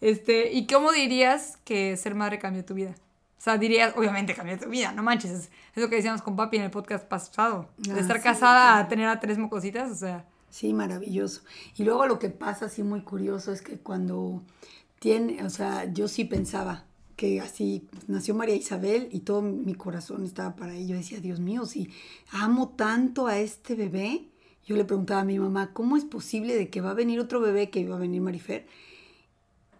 Este, 0.00 0.52
¿y 0.52 0.66
cómo 0.66 0.92
dirías 0.92 1.58
que 1.64 1.96
ser 1.96 2.14
madre 2.14 2.38
cambió 2.38 2.64
tu 2.64 2.74
vida? 2.74 2.94
O 3.40 3.42
sea, 3.42 3.56
dirías, 3.56 3.94
obviamente 3.96 4.34
cambió 4.34 4.58
tu 4.58 4.68
vida, 4.68 4.92
no 4.92 5.02
manches. 5.02 5.30
Es, 5.30 5.50
es 5.74 5.82
lo 5.82 5.88
que 5.88 5.96
decíamos 5.96 6.20
con 6.20 6.36
papi 6.36 6.58
en 6.58 6.64
el 6.64 6.70
podcast 6.70 7.06
pasado. 7.06 7.70
De 7.78 7.92
Ah, 7.92 7.98
estar 7.98 8.18
sí, 8.18 8.22
casada 8.22 8.78
a 8.78 8.86
tener 8.86 9.08
a 9.08 9.18
tres 9.18 9.38
mocositas, 9.38 9.90
o 9.90 9.94
sea. 9.94 10.26
Sí, 10.50 10.74
maravilloso. 10.74 11.40
Y 11.74 11.84
luego 11.84 12.04
lo 12.04 12.18
que 12.18 12.28
pasa 12.28 12.66
así 12.66 12.82
muy 12.82 13.00
curioso 13.00 13.50
es 13.50 13.62
que 13.62 13.78
cuando 13.78 14.42
tiene, 14.98 15.42
o 15.42 15.48
sea, 15.48 15.90
yo 15.90 16.06
sí 16.06 16.26
pensaba 16.26 16.84
que 17.16 17.40
así 17.40 17.88
nació 18.08 18.34
María 18.34 18.56
Isabel 18.56 19.08
y 19.10 19.20
todo 19.20 19.40
mi 19.40 19.74
corazón 19.74 20.22
estaba 20.24 20.54
para 20.54 20.74
ello. 20.74 20.96
Decía, 20.96 21.18
Dios 21.20 21.40
mío, 21.40 21.64
si 21.64 21.88
amo 22.32 22.68
tanto 22.76 23.26
a 23.26 23.38
este 23.38 23.74
bebé, 23.74 24.26
yo 24.66 24.76
le 24.76 24.84
preguntaba 24.84 25.22
a 25.22 25.24
mi 25.24 25.38
mamá, 25.38 25.72
¿cómo 25.72 25.96
es 25.96 26.04
posible 26.04 26.54
de 26.56 26.68
que 26.68 26.82
va 26.82 26.90
a 26.90 26.94
venir 26.94 27.18
otro 27.20 27.40
bebé 27.40 27.70
que 27.70 27.80
iba 27.80 27.96
a 27.96 27.98
venir 27.98 28.20
Marifer? 28.20 28.66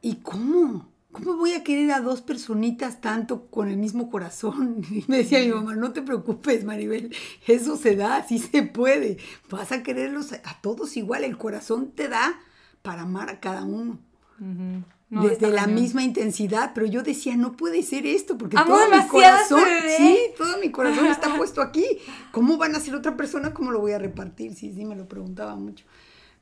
¿Y 0.00 0.16
cómo? 0.16 0.88
¿Cómo 1.12 1.36
voy 1.36 1.55
a 1.55 1.64
querer 1.64 1.90
a 1.90 2.00
dos 2.00 2.20
personitas 2.20 3.00
tanto 3.00 3.46
con 3.46 3.69
el 3.69 3.76
mismo 3.76 4.10
corazón? 4.10 4.82
Y 4.90 5.05
me 5.08 5.19
decía 5.19 5.40
mi 5.40 5.48
mamá, 5.48 5.74
no 5.74 5.93
te 5.93 6.02
preocupes, 6.02 6.64
Maribel, 6.64 7.14
eso 7.46 7.76
se 7.76 7.96
da, 7.96 8.17
así 8.17 8.38
se 8.38 8.62
puede. 8.62 9.19
Vas 9.50 9.72
a 9.72 9.82
quererlos 9.82 10.32
a, 10.32 10.60
todos 10.60 10.96
igual, 10.96 11.24
el 11.24 11.36
corazón 11.36 11.90
te 11.93 12.08
da 12.08 12.40
para 12.82 13.02
amar 13.02 13.29
a 13.29 13.40
cada 13.40 13.64
uno. 13.64 13.98
No, 15.10 15.22
desde 15.22 15.50
la 15.50 15.67
misma 15.67 16.05
intensidad, 16.05 16.70
pero 16.72 16.86
yo 16.86 17.02
decía, 17.02 17.36
no 17.36 17.56
puede 17.56 17.82
ser 17.82 18.06
esto, 18.06 18.38
porque 18.38 18.56
Amo 18.56 18.76
todo 18.76 18.88
mi 18.88 19.06
corazón, 19.08 19.64
bebé. 19.64 19.96
sí, 19.96 20.19
todo 20.38 20.58
mi 20.58 20.70
corazón 20.70 21.06
está 21.06 21.34
puesto 21.36 21.60
aquí. 21.60 21.84
¿Cómo 22.31 22.56
van 22.56 22.76
a 22.76 22.81
ser 22.81 22.94
otra 22.94 23.17
persona? 23.17 23.52
¿Cómo 23.52 23.72
lo 23.72 23.81
voy 23.81 23.93
a 23.93 23.98
repartir? 23.98 24.55
Sí, 24.55 24.72
sí, 24.72 24.84
me 24.84 24.94
lo 24.94 25.08
preguntaba 25.08 25.56
mucho. 25.56 25.84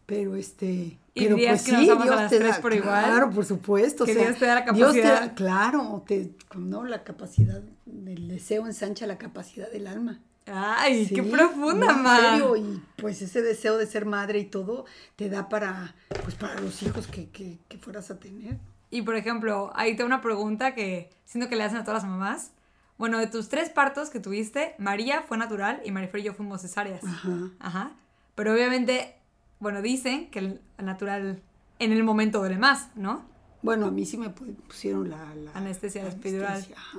Pero 0.09 0.37
este, 0.37 0.65
¿Y 1.13 1.25
pero 1.25 1.37
pues 1.37 1.63
que 1.65 1.73
nos 1.73 1.83
sí, 1.83 1.91
amas 1.91 2.01
a 2.01 2.05
Dios 2.11 2.17
las 2.23 2.31
te 2.31 2.39
tres 2.39 2.57
da, 2.57 2.63
por 2.63 2.73
igual? 2.73 3.05
claro, 3.05 3.31
por 3.31 3.45
supuesto. 3.45 4.05
o 4.05 4.07
Que 4.07 4.15
sea, 4.15 4.25
Dios 4.29 4.39
te 4.39 4.47
da 4.47 4.55
la 4.55 4.73
Dios 4.73 4.93
te 4.95 5.03
da- 5.03 5.09
capacidad. 5.15 5.35
claro, 5.37 6.05
te, 6.07 6.31
no, 6.57 6.85
la 6.85 7.05
capacidad, 7.05 7.61
el 7.87 8.27
deseo 8.29 8.67
ensancha 8.67 9.07
la 9.07 9.19
capacidad 9.19 9.71
del 9.71 9.87
alma. 9.87 10.21
Ay, 10.51 11.07
qué 11.15 11.23
profunda, 11.23 11.93
no, 11.93 12.11
en 12.17 12.31
serio, 12.31 12.57
y 12.57 12.83
pues 12.97 13.21
ese 13.21 13.43
deseo 13.43 13.77
de 13.77 13.87
ser 13.87 14.07
madre 14.07 14.39
y 14.39 14.47
todo 14.47 14.87
te 15.17 15.29
da 15.29 15.51
para, 15.51 15.95
pues 16.25 16.37
para 16.37 16.59
los 16.59 16.83
hijos 16.83 17.07
que, 17.07 17.29
que, 17.29 17.59
que 17.69 17.77
fueras 17.77 18.11
a 18.11 18.19
tener. 18.19 18.57
Y 18.91 19.03
por 19.03 19.15
ejemplo, 19.15 19.71
ahí 19.75 19.95
tengo 19.95 20.07
una 20.07 20.23
pregunta 20.23 20.75
que 20.75 21.11
siento 21.27 21.51
que 21.51 21.57
le 21.57 21.65
hacen 21.65 21.77
a 21.77 21.85
todas 21.85 22.03
las 22.03 22.11
mamás. 22.11 22.53
Bueno, 22.97 23.19
de 23.19 23.27
tus 23.27 23.51
tres 23.51 23.69
partos 23.69 24.09
que 24.09 24.21
tuviste, 24.21 24.75
María 24.79 25.21
fue 25.21 25.37
natural 25.37 25.83
y 25.85 25.91
Marifer 25.93 26.21
y 26.21 26.25
yo 26.25 26.33
fuimos 26.33 26.63
cesáreas. 26.63 27.05
Ajá. 27.05 27.51
Ajá. 27.61 27.91
Pero 28.35 28.55
obviamente, 28.55 29.15
bueno, 29.61 29.83
dicen 29.83 30.31
que 30.31 30.39
el 30.41 30.61
natural 30.79 31.41
en 31.79 31.93
el 31.93 32.05
momento 32.05 32.39
duele 32.41 32.59
más, 32.59 32.89
¿no? 32.97 33.23
Bueno, 33.63 33.87
a 33.87 33.91
mí 33.91 34.07
sí 34.07 34.17
me 34.17 34.29
pu- 34.35 34.55
pusieron 34.69 35.11
la, 35.11 35.35
la 35.35 35.51
Anestesia 35.53 36.05
ajá. 36.07 36.99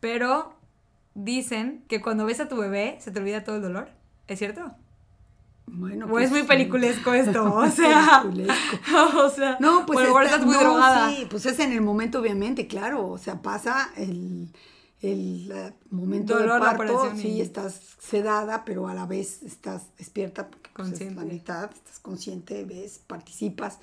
Pero 0.00 0.54
dicen 1.14 1.84
que 1.88 2.00
cuando 2.00 2.24
ves 2.24 2.40
a 2.40 2.48
tu 2.48 2.56
bebé 2.56 2.96
se 3.00 3.10
te 3.10 3.18
olvida 3.20 3.44
todo 3.44 3.56
el 3.56 3.62
dolor. 3.62 3.88
¿Es 4.26 4.38
cierto? 4.38 4.70
Bueno, 5.66 6.06
O 6.06 6.18
es 6.18 6.30
muy 6.30 6.40
sí. 6.42 6.46
peliculesco 6.46 7.12
esto, 7.12 7.44
o 7.54 7.68
sea. 7.70 8.22
O 9.16 9.28
sea, 9.30 9.56
No, 9.60 9.84
pues 9.84 9.98
o 9.98 10.00
a 10.00 10.02
lo 10.04 10.08
mejor 10.08 10.22
está- 10.24 10.36
estás 10.36 10.46
muy 10.46 10.54
no, 10.56 10.60
drogada. 10.62 11.10
sí, 11.10 11.26
pues 11.30 11.44
es 11.46 11.58
en 11.58 11.72
el 11.72 11.80
momento, 11.82 12.20
obviamente, 12.20 12.66
claro. 12.66 13.06
O 13.06 13.18
sea, 13.18 13.42
pasa 13.42 13.90
el, 13.96 14.48
el 15.00 15.52
momento 15.90 16.34
de 16.36 16.40
Dolor, 16.42 16.60
la 16.60 16.76
parto, 16.76 17.12
sí, 17.16 17.28
y- 17.28 17.40
estás 17.40 17.80
sedada, 18.00 18.64
pero 18.64 18.88
a 18.88 18.94
la 18.94 19.06
vez 19.06 19.42
estás 19.42 19.94
despierta 19.96 20.48
porque 20.48 20.70
pues, 20.74 20.88
es 20.88 20.98
Consciente. 20.98 21.14
la 21.24 21.32
mitad, 21.32 21.70
estás 21.72 21.98
consciente, 22.00 22.64
ves, 22.64 23.00
participas. 23.06 23.78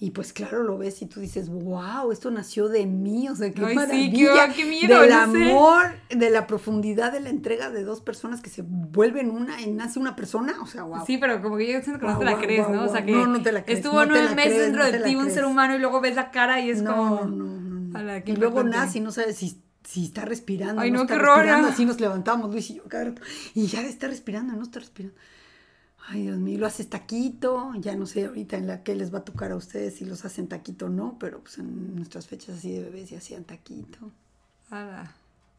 Y 0.00 0.12
pues 0.12 0.32
claro, 0.32 0.62
lo 0.62 0.78
ves 0.78 1.02
y 1.02 1.06
tú 1.06 1.18
dices, 1.18 1.48
wow, 1.48 2.12
esto 2.12 2.30
nació 2.30 2.68
de 2.68 2.86
mí, 2.86 3.28
o 3.28 3.34
sea, 3.34 3.50
qué 3.52 3.64
Ay, 3.64 3.70
sí, 3.70 3.74
maravilla. 3.74 4.48
qué- 4.48 4.54
qué 4.54 4.64
miedo, 4.66 5.00
del 5.00 5.10
no 5.10 5.32
sé. 5.32 5.38
amor, 5.42 5.86
de 6.08 6.30
la 6.30 6.46
profundidad 6.46 7.10
de 7.10 7.18
la 7.18 7.30
entrega 7.30 7.70
de 7.70 7.82
dos 7.82 8.00
personas 8.00 8.40
que 8.40 8.48
se 8.48 8.62
vuelven 8.62 9.28
una 9.32 9.60
y 9.60 9.72
nace 9.72 9.98
una 9.98 10.14
persona, 10.14 10.54
o 10.62 10.66
sea, 10.66 10.84
wow. 10.84 11.04
Sí, 11.04 11.18
pero 11.18 11.42
como 11.42 11.56
que 11.56 11.72
yo 11.72 11.80
siento 11.82 11.98
que 11.98 12.06
no 12.06 12.12
Guau, 12.12 12.18
te 12.20 12.24
la 12.26 12.30
guau, 12.32 12.42
crees, 12.44 12.68
guau, 12.68 12.76
¿no? 12.76 12.84
O 12.84 12.92
sea, 12.92 13.04
que 13.04 13.10
No, 13.12 13.26
no 13.26 13.42
te 13.42 13.50
la 13.50 13.64
crees, 13.64 13.80
estuvo 13.80 13.98
no 14.00 14.06
nueve 14.06 14.24
la 14.26 14.34
meses 14.36 14.58
dentro 14.60 14.84
no 14.84 14.92
de 14.92 14.98
la 15.00 15.04
ti 15.08 15.16
un 15.16 15.30
ser 15.32 15.44
humano 15.46 15.74
y 15.74 15.78
luego 15.80 16.00
ves 16.00 16.14
la 16.14 16.30
cara 16.30 16.60
y 16.60 16.70
es 16.70 16.80
no, 16.80 16.94
como... 16.94 17.24
no, 17.26 17.26
no, 17.26 17.80
no. 17.80 17.98
Ala, 17.98 18.20
qué 18.22 18.32
Y 18.32 18.36
luego 18.36 18.62
nace 18.62 18.98
y 18.98 19.00
no 19.00 19.10
sabes 19.10 19.36
si, 19.36 19.60
si 19.90 20.04
está 20.04 20.24
respirando, 20.26 20.82
Ay, 20.82 20.90
no, 20.90 20.98
no, 20.98 21.02
está 21.04 21.14
qué 21.14 21.22
respirando, 21.22 21.68
así 21.68 21.84
nos 21.86 21.98
levantamos 21.98 22.50
Luis 22.50 22.68
y 22.70 22.74
yo 22.74 22.82
rato, 22.90 23.22
y 23.54 23.66
ya 23.68 23.80
está 23.80 24.06
respirando, 24.08 24.52
no 24.54 24.62
está 24.64 24.80
respirando. 24.80 25.16
Ay, 26.10 26.22
Dios 26.22 26.36
mío, 26.38 26.58
lo 26.58 26.66
haces 26.66 26.88
taquito, 26.90 27.72
ya 27.78 27.94
no 27.96 28.04
sé 28.06 28.26
ahorita 28.26 28.56
en 28.56 28.66
la 28.66 28.82
que 28.82 28.94
les 28.94 29.12
va 29.12 29.18
a 29.18 29.24
tocar 29.24 29.50
a 29.52 29.56
ustedes 29.56 29.96
si 29.96 30.04
los 30.04 30.24
hacen 30.26 30.46
taquito 30.46 30.86
o 30.86 30.88
no, 30.90 31.16
pero 31.18 31.40
pues 31.40 31.58
en 31.58 31.96
nuestras 31.96 32.26
fechas 32.26 32.58
así 32.58 32.72
de 32.72 32.82
bebés 32.84 33.08
ya 33.10 33.18
hacían 33.18 33.44
taquito 33.44 34.10
Ala. 34.70 35.12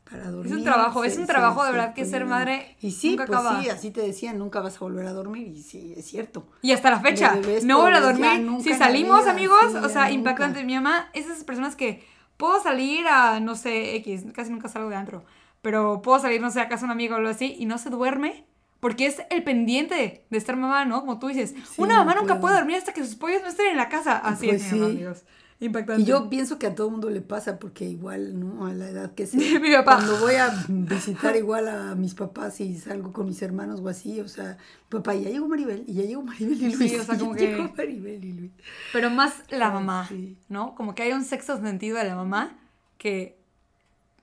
para 0.10 0.30
dormir. 0.32 0.54
Es 0.54 0.58
un 0.60 0.64
trabajo, 0.64 1.04
es 1.04 1.14
se- 1.14 1.20
un 1.22 1.26
se- 1.28 1.32
trabajo 1.34 1.64
de 1.64 1.70
se 1.72 1.78
verdad 1.78 1.94
que 1.96 2.06
ser 2.06 2.26
madre 2.26 2.76
Y 2.82 2.92
sí, 2.92 3.12
nunca 3.12 3.26
pues 3.28 3.40
acaba. 3.40 3.62
sí, 3.64 3.70
así 3.70 3.92
te 3.92 4.02
decían, 4.02 4.38
nunca 4.40 4.60
vas 4.62 4.76
a 4.78 4.80
volver 4.80 5.06
a 5.08 5.14
dormir 5.14 5.48
y 5.48 5.62
sí, 5.64 5.94
es 5.98 6.06
cierto. 6.06 6.48
Y 6.64 6.72
hasta 6.72 6.90
la 6.92 7.00
fecha, 7.00 7.36
no 7.64 7.82
voy 7.82 7.94
a 7.94 8.00
dormir. 8.00 8.48
Si 8.64 8.74
salimos, 8.76 9.22
vida, 9.22 9.32
amigos, 9.32 9.60
sí, 9.72 9.78
o 9.78 9.90
sea, 9.90 10.12
impactante. 10.12 10.64
Mi 10.64 10.76
mamá 10.76 11.10
es 11.14 11.26
esas 11.26 11.44
personas 11.44 11.76
que 11.76 12.04
puedo 12.40 12.64
salir 12.64 13.06
a, 13.08 13.42
no 13.42 13.56
sé, 13.56 13.98
X, 13.98 14.24
casi 14.34 14.50
nunca 14.50 14.70
salgo 14.70 14.90
de 14.90 14.96
antro, 14.96 15.26
pero 15.62 16.02
puedo 16.02 16.20
salir, 16.20 16.40
no 16.40 16.50
sé, 16.50 16.62
a 16.62 16.70
casa 16.70 16.82
de 16.82 16.86
un 16.86 16.92
amigo 16.92 17.16
o 17.16 17.18
algo 17.18 17.30
así, 17.30 17.54
y 17.60 17.66
no 17.66 17.78
se 17.78 17.90
duerme. 17.90 18.46
Porque 18.80 19.08
es 19.08 19.22
el 19.30 19.44
pendiente 19.44 20.26
de 20.30 20.38
estar 20.38 20.56
mamá, 20.56 20.86
¿no? 20.86 21.02
Como 21.02 21.20
tú 21.20 21.28
dices. 21.28 21.50
Sí, 21.52 21.82
una 21.82 21.98
mamá 21.98 22.16
no 22.16 22.22
nunca 22.22 22.40
puede 22.40 22.56
dormir 22.56 22.78
hasta 22.78 22.94
que 22.94 23.04
sus 23.04 23.16
pollos 23.16 23.42
no 23.42 23.50
estén 23.50 23.72
en 23.72 23.76
la 23.76 23.90
casa. 23.90 24.18
Así 24.18 24.48
Pues 24.48 24.64
es, 24.64 24.70
sí. 24.70 24.82
amigos. 24.82 25.26
Impactante. 25.62 26.04
Y 26.04 26.06
yo 26.06 26.30
pienso 26.30 26.58
que 26.58 26.68
a 26.68 26.74
todo 26.76 26.90
mundo 26.90 27.10
le 27.10 27.20
pasa, 27.20 27.60
porque 27.60 27.84
igual, 27.84 28.40
¿no? 28.40 28.66
A 28.66 28.74
la 28.74 28.88
edad 28.90 29.14
que 29.14 29.26
sea. 29.28 29.60
Mi 29.60 29.72
papá. 29.74 29.96
Cuando 29.98 30.18
voy 30.20 30.36
a 30.36 30.50
visitar 30.70 31.36
igual 31.36 31.68
a 31.68 31.96
mis 31.96 32.16
papás 32.16 32.62
y 32.62 32.78
salgo 32.78 33.12
con 33.12 33.26
mis 33.26 33.42
hermanos 33.42 33.82
o 33.82 33.90
así, 33.90 34.22
o 34.22 34.28
sea, 34.30 34.58
papá, 34.88 35.16
ya 35.16 35.30
llegó 35.30 35.48
Maribel, 35.50 35.84
y 35.86 35.96
ya 35.96 36.04
llegó 36.04 36.22
Maribel 36.24 36.54
y 36.64 36.72
Sí, 36.72 36.78
Luis. 36.78 37.00
o 37.02 37.04
sea, 37.04 37.18
como 37.20 37.34
ya 37.34 37.40
que- 37.40 37.48
llegó 37.48 37.74
Maribel 37.76 38.24
y 38.24 38.32
Luis. 38.34 38.52
Pero 38.94 39.10
más 39.10 39.44
la 39.50 39.70
mamá, 39.70 40.06
sí. 40.08 40.38
¿no? 40.48 40.76
Como 40.76 40.96
que 40.96 41.04
hay 41.04 41.12
un 41.12 41.26
sexto 41.26 41.60
sentido 41.62 41.98
de 41.98 42.06
la 42.06 42.16
mamá 42.16 42.58
que 42.98 43.38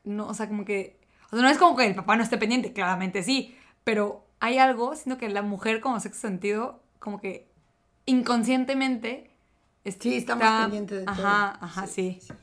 no, 0.05 0.29
o 0.29 0.35
sea, 0.35 0.49
como 0.49 0.65
que, 0.65 0.97
o 1.31 1.37
sea, 1.37 1.43
no 1.43 1.49
es 1.51 1.59
como 1.59 1.77
que 1.77 1.85
el 1.87 1.95
papá 1.95 2.17
no 2.17 2.23
esté 2.23 2.39
pendiente, 2.39 2.73
claramente 2.73 3.23
sí, 3.23 3.55
pero 3.85 4.25
hay 4.41 4.57
algo, 4.59 4.95
sino 4.97 5.19
que 5.19 5.29
la 5.29 5.43
mujer 5.43 5.81
como 5.81 6.01
sexto 6.01 6.29
sentido, 6.29 6.81
como 6.99 7.21
que 7.21 7.47
inconscientemente 8.07 9.26
Sí, 9.99 10.15
está 10.17 10.35
más 10.37 10.63
pendiente 10.65 10.95
de 10.97 11.05
todo. 11.05 11.13
Ajá, 11.15 11.59
ajá, 11.61 11.87
sí. 11.87 12.19
Sí, 12.21 12.35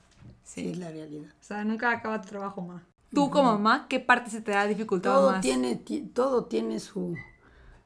Sí. 0.44 0.70
es 0.70 0.78
la 0.78 0.92
realidad. 0.92 1.30
O 1.40 1.44
sea, 1.44 1.64
nunca 1.64 1.92
acaba 1.92 2.22
tu 2.22 2.30
trabajo, 2.30 2.62
mamá. 2.62 2.84
Tú 3.14 3.30
como 3.30 3.52
mamá, 3.54 3.88
¿qué 3.90 4.00
parte 4.00 4.30
se 4.32 4.42
te 4.42 4.52
da 4.52 4.66
dificultado 4.68 5.20
Todo 5.22 5.32
más? 5.32 5.42
tiene, 5.42 5.76
ti- 5.76 6.02
todo 6.14 6.46
tiene 6.46 6.80
su, 6.80 7.16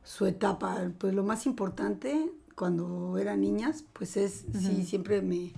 su 0.04 0.26
etapa. 0.26 0.90
Pues 0.98 1.14
lo 1.14 1.24
más 1.24 1.46
importante 1.46 2.32
cuando 2.56 3.18
eran 3.18 3.42
niñas, 3.42 3.84
pues 3.94 4.16
es, 4.18 4.46
sí, 4.54 4.84
siempre 4.86 5.22
me, 5.22 5.52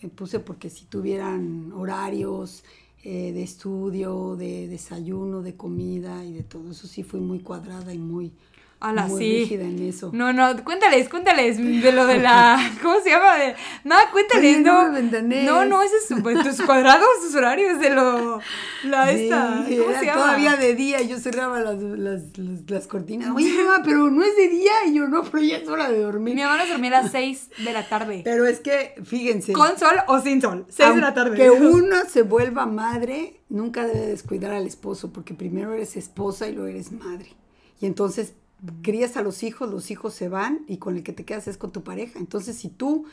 me 0.00 0.08
puse 0.08 0.38
porque 0.40 0.70
si 0.70 0.84
tuvieran 0.86 1.72
horarios 1.72 2.62
eh, 3.02 3.32
de 3.32 3.42
estudio, 3.42 4.36
de 4.36 4.68
desayuno, 4.68 5.42
de 5.42 5.56
comida 5.56 6.24
y 6.24 6.32
de 6.32 6.42
todo 6.44 6.70
eso, 6.70 6.86
sí 6.86 7.02
fui 7.02 7.20
muy 7.20 7.40
cuadrada 7.40 7.92
y 7.92 7.98
muy, 7.98 8.32
Ala, 8.78 9.06
muy 9.06 9.46
sí. 9.46 9.54
en 9.54 9.88
eso. 9.88 10.10
No, 10.12 10.34
no, 10.34 10.62
cuéntales, 10.62 11.08
cuéntales 11.08 11.56
de 11.56 11.92
lo 11.92 12.06
de 12.06 12.18
la. 12.18 12.58
¿Cómo 12.82 13.00
se 13.00 13.08
llama? 13.10 13.36
De, 13.36 13.54
no, 13.84 13.96
cuéntales, 14.12 14.56
Oye, 14.56 14.60
no. 14.62 14.90
no. 14.90 15.42
No, 15.44 15.64
no, 15.64 15.82
ese 15.82 15.96
es 15.96 16.08
su- 16.08 16.22
tus 16.22 16.60
cuadrados, 16.60 17.08
tus 17.22 17.34
horarios 17.34 17.80
de 17.80 17.90
lo. 17.90 18.38
La 18.84 19.08
Sí, 19.08 19.24
esta. 19.24 19.64
¿Cómo 19.66 19.90
era 19.90 19.98
se 20.00 20.06
llama? 20.06 20.20
todavía 20.20 20.56
de 20.56 20.74
día 20.74 21.00
yo 21.00 21.18
cerraba 21.18 21.58
las, 21.60 21.80
las, 21.80 22.38
las, 22.38 22.68
las 22.70 22.86
cortinas. 22.86 23.34
Oye, 23.34 23.50
mamá, 23.64 23.82
pero 23.82 24.10
no 24.10 24.22
es 24.22 24.36
de 24.36 24.48
día. 24.48 24.72
Y 24.86 24.94
yo, 24.94 25.08
no, 25.08 25.22
pero 25.24 25.42
ya 25.42 25.56
es 25.56 25.68
hora 25.68 25.90
de 25.90 25.98
dormir. 26.00 26.34
Mi 26.34 26.42
mamá 26.42 26.58
nos 26.58 26.68
dormía 26.68 26.98
a 26.98 27.02
las 27.02 27.12
6 27.16 27.50
de 27.64 27.72
la 27.72 27.88
tarde. 27.88 28.20
Pero 28.24 28.44
es 28.46 28.60
que, 28.60 28.94
fíjense. 29.04 29.54
¿Con 29.54 29.78
sol 29.78 29.96
o 30.06 30.20
sin 30.20 30.42
sol? 30.42 30.66
6 30.68 30.94
de 30.96 31.00
la 31.00 31.14
tarde. 31.14 31.34
Que 31.36 31.50
uno 31.50 31.96
se 32.08 32.22
vuelva 32.22 32.66
madre, 32.66 33.40
nunca 33.48 33.86
debe 33.86 34.06
descuidar 34.06 34.52
al 34.52 34.66
esposo, 34.66 35.12
porque 35.14 35.32
primero 35.32 35.72
eres 35.72 35.96
esposa 35.96 36.46
y 36.46 36.52
luego 36.52 36.68
eres 36.68 36.92
madre. 36.92 37.34
Y 37.80 37.86
entonces 37.86 38.34
crías 38.82 39.16
a 39.16 39.22
los 39.22 39.42
hijos, 39.42 39.70
los 39.70 39.90
hijos 39.90 40.14
se 40.14 40.28
van 40.28 40.64
y 40.66 40.78
con 40.78 40.96
el 40.96 41.02
que 41.02 41.12
te 41.12 41.24
quedas 41.24 41.48
es 41.48 41.56
con 41.58 41.72
tu 41.72 41.82
pareja. 41.82 42.18
Entonces, 42.18 42.56
si 42.56 42.68
tú 42.68 43.04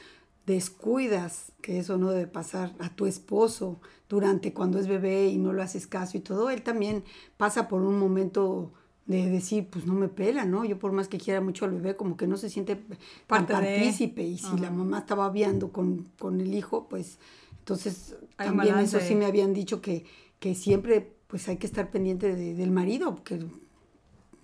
descuidas, 0.46 1.52
que 1.62 1.80
eso 1.80 1.98
no 1.98 2.12
debe 2.12 2.28
pasar, 2.28 2.74
a 2.80 2.90
tu 2.96 3.06
esposo 3.06 3.80
durante 4.10 4.54
cuando 4.54 4.78
es 4.80 4.88
bebé 4.88 5.28
y 5.28 5.38
no 5.38 5.54
lo 5.54 5.64
haces 5.64 5.88
caso 5.88 6.18
y 6.18 6.22
todo, 6.22 6.50
él 6.50 6.62
también 6.64 7.04
pasa 7.38 7.68
por 7.68 7.82
un 7.82 7.98
momento 7.98 8.74
de 9.06 9.30
decir, 9.30 9.68
pues 9.70 9.86
no 9.86 9.94
me 9.94 10.08
pela, 10.08 10.46
¿no? 10.46 10.64
Yo 10.64 10.80
por 10.80 10.92
más 10.94 11.08
que 11.08 11.18
quiera 11.18 11.42
mucho 11.42 11.66
al 11.66 11.72
bebé, 11.72 11.96
como 11.96 12.16
que 12.16 12.28
no 12.28 12.38
se 12.38 12.50
siente 12.50 12.82
Parte 13.28 13.54
de- 13.54 13.60
partícipe. 13.60 14.24
Y 14.24 14.38
si 14.38 14.46
Ajá. 14.48 14.58
la 14.58 14.72
mamá 14.72 15.00
estaba 15.00 15.30
viando 15.30 15.72
con, 15.72 16.10
con 16.20 16.40
el 16.40 16.54
hijo, 16.54 16.88
pues 16.88 17.20
entonces 17.60 18.16
Hay 18.38 18.48
también 18.48 18.78
eso 18.80 19.00
sí 19.00 19.16
me 19.16 19.26
habían 19.26 19.54
dicho 19.54 19.82
que, 19.82 20.06
que 20.40 20.56
siempre 20.56 21.16
pues 21.28 21.48
hay 21.50 21.58
que 21.58 21.66
estar 21.68 21.90
pendiente 21.90 22.36
de- 22.36 22.54
del 22.54 22.72
marido, 22.72 23.16
porque 23.16 23.40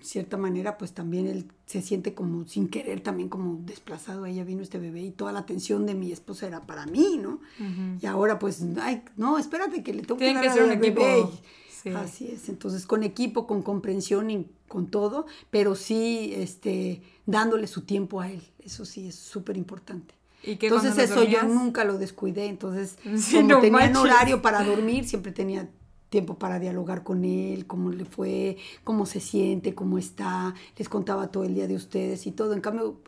cierta 0.02 0.38
manera 0.38 0.78
pues 0.78 0.94
también 0.94 1.28
él 1.28 1.46
se 1.66 1.82
siente 1.82 2.14
como 2.14 2.46
sin 2.48 2.68
querer 2.70 3.02
también 3.02 3.30
como 3.30 3.60
desplazado. 3.64 4.26
Ella 4.26 4.44
vino 4.44 4.62
este 4.62 4.80
bebé 4.80 5.02
y 5.02 5.12
toda 5.12 5.32
la 5.32 5.40
atención 5.40 5.86
de 5.86 5.94
mi 5.96 6.12
esposa 6.12 6.48
era 6.48 6.62
para 6.62 6.86
mí, 6.86 7.20
¿no? 7.22 7.40
Y 8.02 8.06
ahora 8.06 8.40
pues, 8.40 8.64
ay, 8.82 9.04
no, 9.18 9.38
espérate 9.38 9.84
que 9.84 9.94
le 9.94 10.02
tengo 10.04 10.18
Tienen 10.18 10.38
que 10.38 10.42
que 10.44 10.48
dar 10.48 10.56
ser 10.58 10.64
al 10.72 10.78
un 10.78 10.84
equipo. 10.84 11.02
bebé. 11.02 11.26
Sí. 11.84 11.90
Así 11.92 12.28
es, 12.28 12.50
entonces 12.50 12.86
con 12.86 13.04
equipo, 13.04 13.48
con 13.48 13.62
comprensión 13.62 14.30
y 14.32 14.48
con 14.68 14.88
todo, 14.88 15.26
pero 15.50 15.76
sí 15.76 16.34
este, 16.36 17.02
dándole 17.26 17.68
su 17.68 17.82
tiempo 17.84 18.20
a 18.20 18.30
él. 18.30 18.42
Eso 18.60 18.84
sí 18.84 19.08
es 19.08 19.16
súper 19.16 19.56
importante. 19.56 20.14
¿Y 20.44 20.52
Entonces 20.52 20.98
eso 20.98 21.24
yo 21.24 21.44
nunca 21.44 21.84
lo 21.86 21.98
descuidé, 21.98 22.46
entonces 22.48 22.98
Sí, 23.18 23.38
como 23.38 23.48
no 23.50 23.60
tenía 23.62 23.80
manches. 23.80 23.98
horario 23.98 24.42
para 24.42 24.64
dormir, 24.64 25.06
siempre 25.06 25.32
tenía 25.34 25.70
tiempo 26.10 26.38
para 26.38 26.60
dialogar 26.60 27.04
con 27.04 27.24
él, 27.24 27.66
cómo 27.68 27.92
le 27.92 28.06
fue, 28.06 28.58
cómo 28.84 29.06
se 29.06 29.20
siente, 29.20 29.76
cómo 29.76 29.98
está, 29.98 30.54
les 30.76 30.90
contaba 30.90 31.28
todo 31.28 31.44
el 31.44 31.56
día 31.56 31.68
de 31.68 31.76
ustedes 31.76 32.26
y 32.28 32.32
todo. 32.32 32.54
En 32.54 32.62
cambio, 32.62 33.00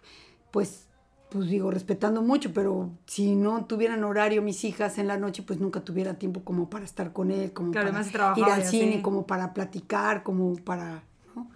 pues, 0.52 0.88
pues 1.30 1.48
digo, 1.48 1.72
respetando 1.72 2.22
mucho, 2.22 2.54
pero 2.54 2.92
si 3.08 3.36
no 3.36 3.66
tuvieran 3.66 4.04
horario 4.04 4.42
mis 4.42 4.64
hijas 4.64 4.98
en 4.98 5.08
la 5.08 5.18
noche, 5.18 5.44
pues 5.44 5.60
nunca 5.60 5.82
tuviera 5.82 6.14
tiempo 6.16 6.44
como 6.44 6.70
para 6.70 6.86
estar 6.86 7.12
con 7.12 7.32
él, 7.32 7.54
como 7.54 7.72
Claro, 7.72 7.92
para 7.92 8.34
ir 8.38 8.46
al 8.46 8.64
cine, 8.64 9.02
como 9.02 9.26
para 9.26 9.54
platicar, 9.54 10.24
como 10.24 10.56
para... 10.56 11.04
¿no? 11.36 11.50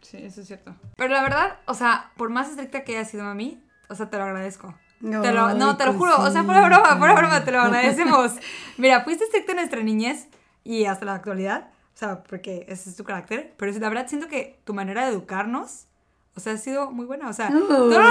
Sí, 0.00 0.16
eso 0.16 0.40
es 0.40 0.46
cierto. 0.46 0.74
Pero 0.96 1.12
la 1.12 1.22
verdad, 1.22 1.58
o 1.66 1.74
sea, 1.74 2.12
por 2.16 2.30
más 2.30 2.48
estricta 2.50 2.82
que 2.82 2.96
haya 2.96 3.04
sido 3.04 3.24
mami, 3.24 3.62
o 3.88 3.94
sea, 3.94 4.10
te 4.10 4.16
lo 4.16 4.24
agradezco. 4.24 4.74
te 5.00 5.32
lo, 5.32 5.54
no, 5.54 5.76
te 5.76 5.84
lo 5.84 5.92
juro, 5.92 6.16
o 6.18 6.30
sea, 6.30 6.42
fuera 6.42 6.66
broma, 6.66 6.96
fuera 6.96 7.14
broma, 7.14 7.44
te 7.44 7.52
lo 7.52 7.60
agradecemos. 7.60 8.32
Mira, 8.78 9.04
fuiste 9.04 9.24
estricta 9.24 9.52
en 9.52 9.58
nuestra 9.58 9.82
niñez 9.82 10.28
y 10.64 10.86
hasta 10.86 11.04
la 11.04 11.14
actualidad, 11.14 11.68
o 11.94 11.96
sea, 11.96 12.22
porque 12.24 12.64
ese 12.68 12.90
es 12.90 12.96
tu 12.96 13.04
carácter, 13.04 13.52
pero 13.56 13.70
la 13.72 13.88
verdad 13.88 14.08
siento 14.08 14.26
que 14.26 14.58
tu 14.64 14.74
manera 14.74 15.04
de 15.04 15.12
educarnos, 15.12 15.86
o 16.34 16.40
sea, 16.40 16.54
ha 16.54 16.56
sido 16.56 16.90
muy 16.90 17.06
buena, 17.06 17.28
o 17.28 17.32
sea, 17.32 17.48
Ay, 17.52 17.60
todos 17.68 18.02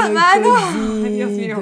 los 0.76 1.04
Dios 1.12 1.32
mío, 1.32 1.58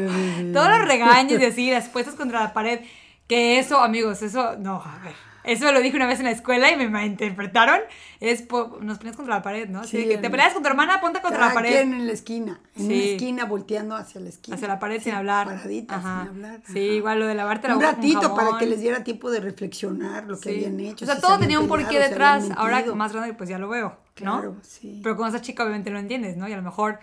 todos 0.54 0.70
los 0.70 0.88
regaños 0.88 1.42
y 1.42 1.46
así, 1.46 1.72
las 1.72 1.90
puestas 1.90 2.16
contra 2.16 2.42
la 2.42 2.54
pared, 2.54 2.82
que 3.28 3.58
eso, 3.58 3.80
amigos, 3.80 4.22
eso, 4.22 4.58
no, 4.58 4.76
a 4.84 5.00
ver. 5.04 5.31
Eso 5.44 5.66
me 5.66 5.72
lo 5.72 5.82
dije 5.82 5.96
una 5.96 6.08
vez 6.08 6.20
en 6.20 6.26
la 6.26 6.32
escuela 6.32 6.72
y 6.72 6.76
me 6.78 6.88
malinterpretaron. 6.90 7.80
Es 8.20 8.46
nos 8.82 8.98
ponías 9.00 9.16
contra 9.16 9.36
la 9.36 9.42
pared, 9.42 9.68
¿no? 9.70 9.80
Así 9.82 10.02
Sí, 10.04 10.08
que 10.08 10.18
te 10.18 10.30
peleas 10.30 10.54
con 10.54 10.62
tu 10.62 10.70
hermana, 10.70 11.02
ponte 11.02 11.22
contra 11.22 11.48
la 11.48 11.54
pared. 11.54 11.82
en 11.82 12.06
la 12.06 12.14
esquina, 12.14 12.60
en 12.76 12.86
una 12.86 12.94
Sí. 12.94 13.12
esquina 13.14 13.46
volteando 13.46 13.96
hacia 13.96 14.22
la 14.22 14.30
esquina. 14.30 14.56
Hacia 14.56 14.68
la 14.68 14.80
pared 14.80 14.98
Sí, 15.00 15.06
sin 15.06 15.14
hablar. 15.14 15.48
Paradita, 15.48 15.96
Ajá. 15.96 16.20
sin 16.22 16.30
hablar. 16.30 16.62
Sí, 16.72 16.80
igual 16.80 17.20
lo 17.20 17.28
de 17.28 17.34
lavarte 17.36 17.68
la 17.68 17.74
Un 17.76 17.80
boca 17.80 17.92
con 17.94 18.02
ratito 18.02 18.36
para 18.36 18.58
que 18.60 18.66
les 18.68 18.82
diera 18.82 19.04
tiempo 19.04 19.32
de 19.32 19.40
reflexionar 19.40 20.26
lo 20.26 20.40
que 20.40 20.50
habían 20.50 20.80
hecho. 20.80 21.06
O 21.06 21.08
sea, 21.08 21.16
si 21.16 21.22
todo 21.22 21.40
tenía 21.40 21.60
un 21.60 21.68
porqué 21.68 21.86
peleado, 21.86 22.10
detrás. 22.10 22.50
Ahora 22.56 22.84
más 22.96 23.12
grande, 23.14 23.34
pues 23.34 23.50
ya 23.50 23.58
lo 23.58 23.68
veo, 23.70 23.90
¿no? 23.90 23.96
Claro, 24.14 24.56
sí. 24.62 25.00
Pero 25.04 25.16
cuando 25.16 25.36
estás 25.36 25.48
chica, 25.48 25.64
obviamente 25.64 25.90
no 25.90 25.98
entiendes, 26.00 26.38
¿no? 26.38 26.48
Y 26.48 26.54
a 26.54 26.58
lo 26.58 26.64
mejor, 26.64 27.00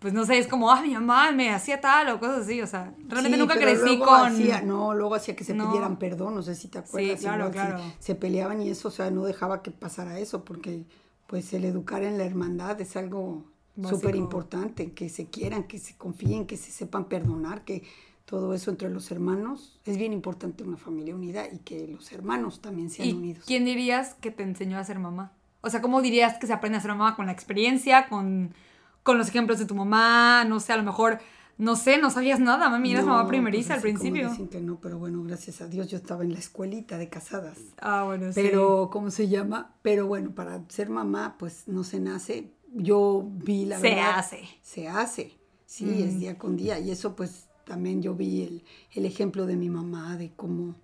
pues 0.00 0.12
no 0.12 0.24
sé, 0.26 0.38
es 0.38 0.48
como, 0.48 0.70
ah, 0.70 0.80
mi 0.82 0.94
mamá 0.94 1.30
me 1.30 1.50
hacía 1.50 1.80
tal 1.80 2.08
o 2.08 2.18
cosas 2.18 2.38
así. 2.46 2.60
O 2.62 2.66
sea, 2.66 2.92
realmente 3.06 3.36
Sí, 3.36 3.40
nunca 3.40 3.54
pero 3.54 3.66
crecí 3.66 3.84
luego 3.96 4.06
con. 4.06 4.26
hacía- 4.32 4.62
no, 4.62 4.94
luego 4.94 5.14
hacía 5.14 5.36
que 5.36 5.44
se 5.44 5.54
No. 5.54 5.68
pidieran 5.68 5.98
perdón, 5.98 6.34
no 6.34 6.42
sé 6.42 6.54
si 6.56 6.66
te 6.68 6.78
acuerdas. 6.78 7.20
claro, 7.20 7.48
igual, 7.48 7.52
claro. 7.52 7.78
si 7.98 8.06
se 8.06 8.14
peleaban 8.16 8.60
y 8.62 8.70
eso, 8.70 8.88
o 8.88 8.90
sea, 8.90 9.10
no 9.10 9.24
dejaba 9.24 9.62
que 9.62 9.70
pasara 9.70 10.18
eso, 10.18 10.44
porque 10.44 10.84
pues 11.28 11.52
el 11.52 11.64
educar 11.64 12.02
en 12.02 12.18
la 12.18 12.24
hermandad 12.24 12.80
es 12.80 12.96
algo 12.96 13.44
súper 13.88 14.16
importante, 14.16 14.92
que 14.92 15.08
se 15.08 15.26
quieran, 15.28 15.64
que 15.64 15.78
se 15.78 15.96
confíen, 15.96 16.46
que 16.46 16.56
se 16.56 16.70
sepan 16.72 17.04
perdonar, 17.04 17.64
que 17.64 17.84
todo 18.24 18.52
eso 18.54 18.70
entre 18.70 18.88
los 18.90 19.10
hermanos. 19.10 19.80
Es 19.84 19.96
bien 19.96 20.12
importante 20.12 20.62
una 20.64 20.76
familia 20.76 21.14
unida 21.14 21.46
y 21.50 21.58
que 21.58 21.86
los 21.88 22.10
hermanos 22.12 22.60
también 22.60 22.90
sean 22.90 23.08
¿Y 23.08 23.12
unidos. 23.12 23.44
quién 23.46 23.64
dirías 23.64 24.14
que 24.14 24.30
te 24.30 24.42
enseñó 24.44 24.78
a 24.78 24.84
ser 24.84 24.98
mamá? 24.98 25.32
O 25.62 25.68
sea, 25.70 25.80
¿cómo 25.82 26.00
dirías 26.00 26.38
que 26.38 26.46
se 26.46 26.52
aprende 26.52 26.78
a 26.78 26.80
ser 26.80 26.90
mamá? 26.92 27.16
¿Con 27.16 27.26
la 27.26 27.32
experiencia? 27.32 28.08
¿Con, 28.08 28.54
con 29.02 29.18
los 29.18 29.28
ejemplos 29.28 29.58
de 29.58 29.66
tu 29.66 29.74
mamá? 29.74 30.44
No 30.44 30.60
sé, 30.60 30.72
a 30.72 30.76
lo 30.76 30.82
mejor, 30.82 31.18
no 31.58 31.76
sé, 31.76 31.98
no 31.98 32.10
sabías 32.10 32.40
nada, 32.40 32.68
mami, 32.68 32.92
eras 32.92 33.04
No, 33.04 33.12
mamá 33.12 33.28
primeriza 33.28 33.68
pues 33.68 33.70
al 33.70 33.78
así 33.78 33.88
como 33.92 34.00
principio. 34.00 34.30
Dicen 34.30 34.48
que 34.48 34.60
no, 34.60 34.80
pero 34.80 34.98
bueno, 34.98 35.22
gracias 35.22 35.60
a 35.60 35.68
Dios 35.68 35.88
yo 35.88 35.96
estaba 35.98 36.22
en 36.24 36.32
la 36.32 36.38
escuelita 36.38 36.98
de 36.98 37.08
casadas. 37.08 37.58
Ah, 37.80 38.04
bueno, 38.04 38.32
sí. 38.32 38.40
Pero, 38.42 38.90
¿cómo 38.92 39.10
se 39.10 39.28
llama? 39.28 39.74
Pero 39.82 40.06
bueno, 40.06 40.30
para 40.34 40.62
ser 40.68 40.88
mamá, 40.90 41.36
pues 41.38 41.68
no 41.68 41.84
se 41.84 42.00
nace. 42.00 42.52
Yo 42.72 43.28
vi 43.28 43.64
la 43.64 43.78
Se 43.78 43.88
verdad. 43.90 44.18
hace. 44.18 44.48
Se 44.62 44.88
hace, 44.88 45.32
sí, 45.66 46.02
es 46.02 46.18
día 46.18 46.38
con 46.38 46.56
día. 46.56 46.78
Y 46.78 46.90
eso 46.90 47.16
pues 47.16 47.46
también 47.64 48.00
yo 48.02 48.14
vi 48.14 48.42
el, 48.42 48.64
el 48.92 49.04
ejemplo 49.06 49.46
de 49.46 49.56
mi 49.56 49.70
mamá, 49.70 50.16
de 50.16 50.32
cómo, 50.34 50.74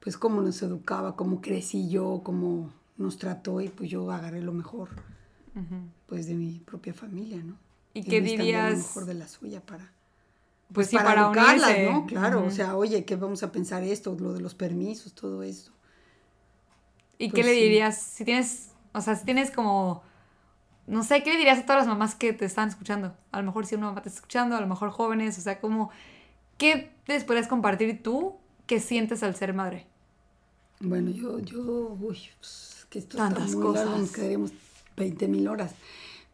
pues 0.00 0.16
cómo 0.16 0.40
nos 0.42 0.62
educaba, 0.62 1.16
cómo 1.16 1.40
crecí 1.40 1.88
yo, 1.88 2.22
cómo 2.24 2.72
nos 2.96 3.16
trató 3.18 3.60
y 3.60 3.68
pues 3.68 3.88
yo 3.90 4.10
agarré 4.10 4.40
lo 4.42 4.52
mejor, 4.52 4.88
pues 6.06 6.26
de 6.26 6.34
mi 6.34 6.60
propia 6.60 6.94
familia, 6.94 7.38
¿no? 7.42 7.56
¿Y 7.94 8.02
también 8.02 8.24
dirías? 8.24 8.72
Lo 8.72 8.78
mejor 8.78 9.04
de 9.06 9.14
la 9.14 9.28
suya 9.28 9.60
para 9.60 9.92
Pues 10.72 10.88
sí, 10.88 10.96
para, 10.96 11.08
para, 11.08 11.22
educarlas, 11.22 11.70
unirse. 11.70 11.92
¿no? 11.92 12.06
Claro, 12.06 12.44
o 12.44 12.50
sea, 12.50 12.76
oye, 12.76 13.04
¿qué 13.04 13.16
vamos 13.16 13.42
a 13.42 13.50
pensar 13.52 13.82
esto? 13.82 14.16
Lo 14.18 14.32
de 14.32 14.40
los 14.40 14.54
permisos, 14.54 15.14
todo 15.14 15.42
eso. 15.42 15.72
¿Y 17.18 17.30
pues 17.30 17.42
qué 17.42 17.48
le 17.48 17.54
sí. 17.54 17.62
dirías? 17.64 18.00
Si 18.00 18.24
tienes, 18.24 18.70
o 18.92 19.00
sea, 19.00 19.16
si 19.16 19.24
tienes 19.24 19.50
como, 19.50 20.02
no 20.86 21.02
sé, 21.02 21.22
¿qué 21.22 21.32
le 21.32 21.38
dirías 21.38 21.58
a 21.58 21.62
todas 21.62 21.80
las 21.80 21.88
mamás 21.88 22.14
que 22.14 22.32
te 22.32 22.44
están 22.44 22.68
escuchando? 22.68 23.16
A 23.32 23.38
lo 23.38 23.44
mejor 23.46 23.66
si 23.66 23.74
una 23.74 23.86
mamá 23.86 24.02
te 24.02 24.08
está 24.08 24.18
escuchando, 24.18 24.56
a 24.56 24.60
lo 24.60 24.66
mejor 24.68 24.90
jóvenes, 24.90 25.36
o 25.38 25.40
sea, 25.40 25.60
como, 25.60 25.90
¿qué 26.58 26.92
les 27.06 27.24
podrías 27.24 27.48
compartir 27.48 28.02
tú 28.02 28.36
que 28.66 28.78
sientes 28.80 29.22
al 29.22 29.34
ser 29.34 29.54
madre? 29.54 29.86
Bueno, 30.80 31.10
yo, 31.10 31.40
yo, 31.40 31.96
uy, 32.00 32.20
pues, 32.38 32.86
que 32.88 33.00
esto 33.00 33.16
Tantas 33.18 33.46
está 33.46 33.56
muy 33.56 33.74
largo, 33.74 33.90
cosas. 33.90 34.00
nos 34.00 34.12
quedaríamos 34.12 34.52
20 34.98 35.28
mil 35.28 35.48
horas. 35.48 35.72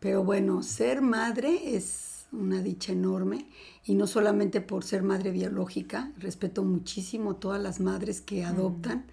Pero 0.01 0.25
bueno, 0.25 0.63
ser 0.63 1.03
madre 1.03 1.77
es 1.77 2.27
una 2.33 2.63
dicha 2.63 2.93
enorme 2.93 3.47
y 3.85 3.95
no 3.95 4.07
solamente 4.07 4.61
por 4.61 4.85
ser 4.85 5.03
madre 5.03 5.31
biológica, 5.31 6.13
respeto 6.19 6.65
muchísimo 6.65 7.37
todas 7.37 7.63
las 7.63 7.81
madres 7.81 8.21
que 8.21 8.45
adoptan, 8.45 9.07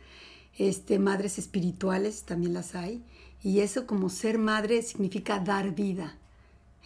este, 0.58 1.00
madres 1.00 1.38
espirituales 1.38 2.24
también 2.24 2.53
las 2.53 2.75
hay, 2.75 3.03
y 3.43 3.60
eso 3.60 3.88
como 3.88 4.10
ser 4.10 4.38
madre 4.38 4.81
significa 4.81 5.39
dar 5.39 5.74
vida. 5.74 6.17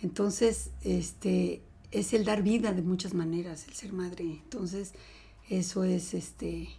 Entonces, 0.01 0.71
este, 0.83 1.61
es 1.91 2.13
el 2.13 2.25
dar 2.25 2.43
vida 2.43 2.73
de 2.73 2.81
muchas 2.81 3.13
maneras, 3.13 3.67
el 3.67 3.73
ser 3.73 3.93
madre. 3.93 4.23
Entonces, 4.23 4.93
eso 5.49 5.83
es, 5.83 6.13
este, 6.13 6.69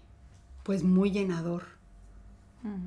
pues 0.62 0.82
muy 0.82 1.10
llenador. 1.10 1.64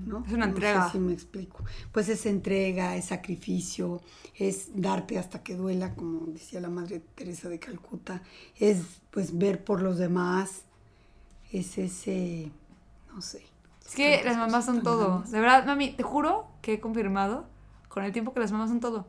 ¿No? 0.05 0.24
Es 0.25 0.33
una 0.33 0.48
No 0.48 0.62
sé 0.63 0.77
entrega. 0.77 0.89
si 0.91 1.00
me 1.00 1.13
explico. 1.13 1.63
Pues 1.91 2.09
es 2.09 2.25
entrega, 2.25 2.95
es 2.95 3.05
sacrificio, 3.05 4.01
es 4.36 4.69
darte 4.81 5.17
hasta 5.17 5.43
que 5.43 5.55
duela, 5.55 5.95
como 5.95 6.27
decía 6.27 6.59
la 6.62 6.69
Madre 6.69 7.00
Teresa 7.15 7.50
de 7.50 7.59
Calcuta, 7.59 8.21
es 8.59 9.01
pues 9.12 9.38
ver 9.38 9.63
por 9.63 9.81
los 9.81 9.98
demás, 9.98 10.63
es 11.51 11.77
ese, 11.77 12.51
no 13.13 13.21
sé. 13.21 13.43
Es 13.86 13.95
que 13.95 14.21
las 14.24 14.38
mamás 14.38 14.65
son 14.65 14.83
todo. 14.83 15.07
grandes. 15.09 15.31
De 15.31 15.39
verdad, 15.39 15.65
mami, 15.65 15.91
te 15.93 16.03
juro 16.03 16.48
que 16.62 16.74
he 16.74 16.79
confirmado 16.79 17.48
con 17.88 18.03
el 18.03 18.12
tiempo 18.12 18.33
que 18.33 18.39
las 18.39 18.51
mamás 18.51 18.69
son 18.69 18.79
todo. 18.79 19.07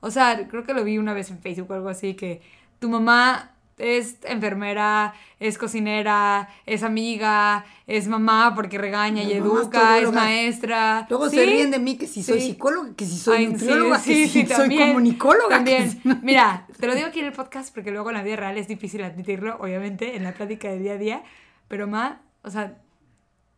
O 0.00 0.10
sea, 0.10 0.48
creo 0.48 0.64
que 0.64 0.74
lo 0.74 0.84
vi 0.84 0.98
una 0.98 1.14
vez 1.14 1.30
en 1.30 1.38
Facebook 1.40 1.70
o 1.70 1.74
algo 1.74 1.88
así, 1.88 2.14
que 2.14 2.42
tu 2.78 2.88
mamá 2.88 3.51
es 3.78 4.18
enfermera, 4.24 5.14
es 5.40 5.58
cocinera, 5.58 6.48
es 6.66 6.82
amiga, 6.82 7.64
es 7.86 8.06
mamá 8.06 8.52
porque 8.54 8.78
regaña 8.78 9.22
y 9.22 9.32
educa, 9.32 9.98
es 9.98 10.12
maestra. 10.12 11.06
Luego 11.08 11.28
¿Sí? 11.30 11.36
se 11.36 11.46
ríen 11.46 11.70
de 11.70 11.78
mí 11.78 11.96
que 11.96 12.06
si 12.06 12.22
soy 12.22 12.40
Sí. 12.40 12.46
psicóloga, 12.50 12.94
que 12.96 13.04
si 13.06 13.16
soy 13.18 13.38
Ay, 13.38 13.46
nutrióloga, 13.48 13.98
sí, 13.98 14.12
que 14.22 14.28
si 14.28 14.46
soy 14.46 14.56
también, 14.56 14.88
comunicóloga. 14.88 15.48
También. 15.56 15.90
si- 15.90 16.00
Mira, 16.22 16.66
te 16.78 16.86
lo 16.86 16.94
digo 16.94 17.08
aquí 17.08 17.20
en 17.20 17.26
el 17.26 17.32
podcast 17.32 17.74
porque 17.74 17.90
luego 17.90 18.10
en 18.10 18.16
la 18.16 18.22
vida 18.22 18.36
real 18.36 18.56
es 18.58 18.68
difícil 18.68 19.02
admitirlo, 19.02 19.56
obviamente, 19.60 20.16
en 20.16 20.22
la 20.24 20.32
plática 20.32 20.68
del 20.68 20.82
día 20.82 20.92
a 20.92 20.98
día. 20.98 21.22
Pero, 21.68 21.86
ma, 21.88 22.20
o 22.42 22.50
sea, 22.50 22.78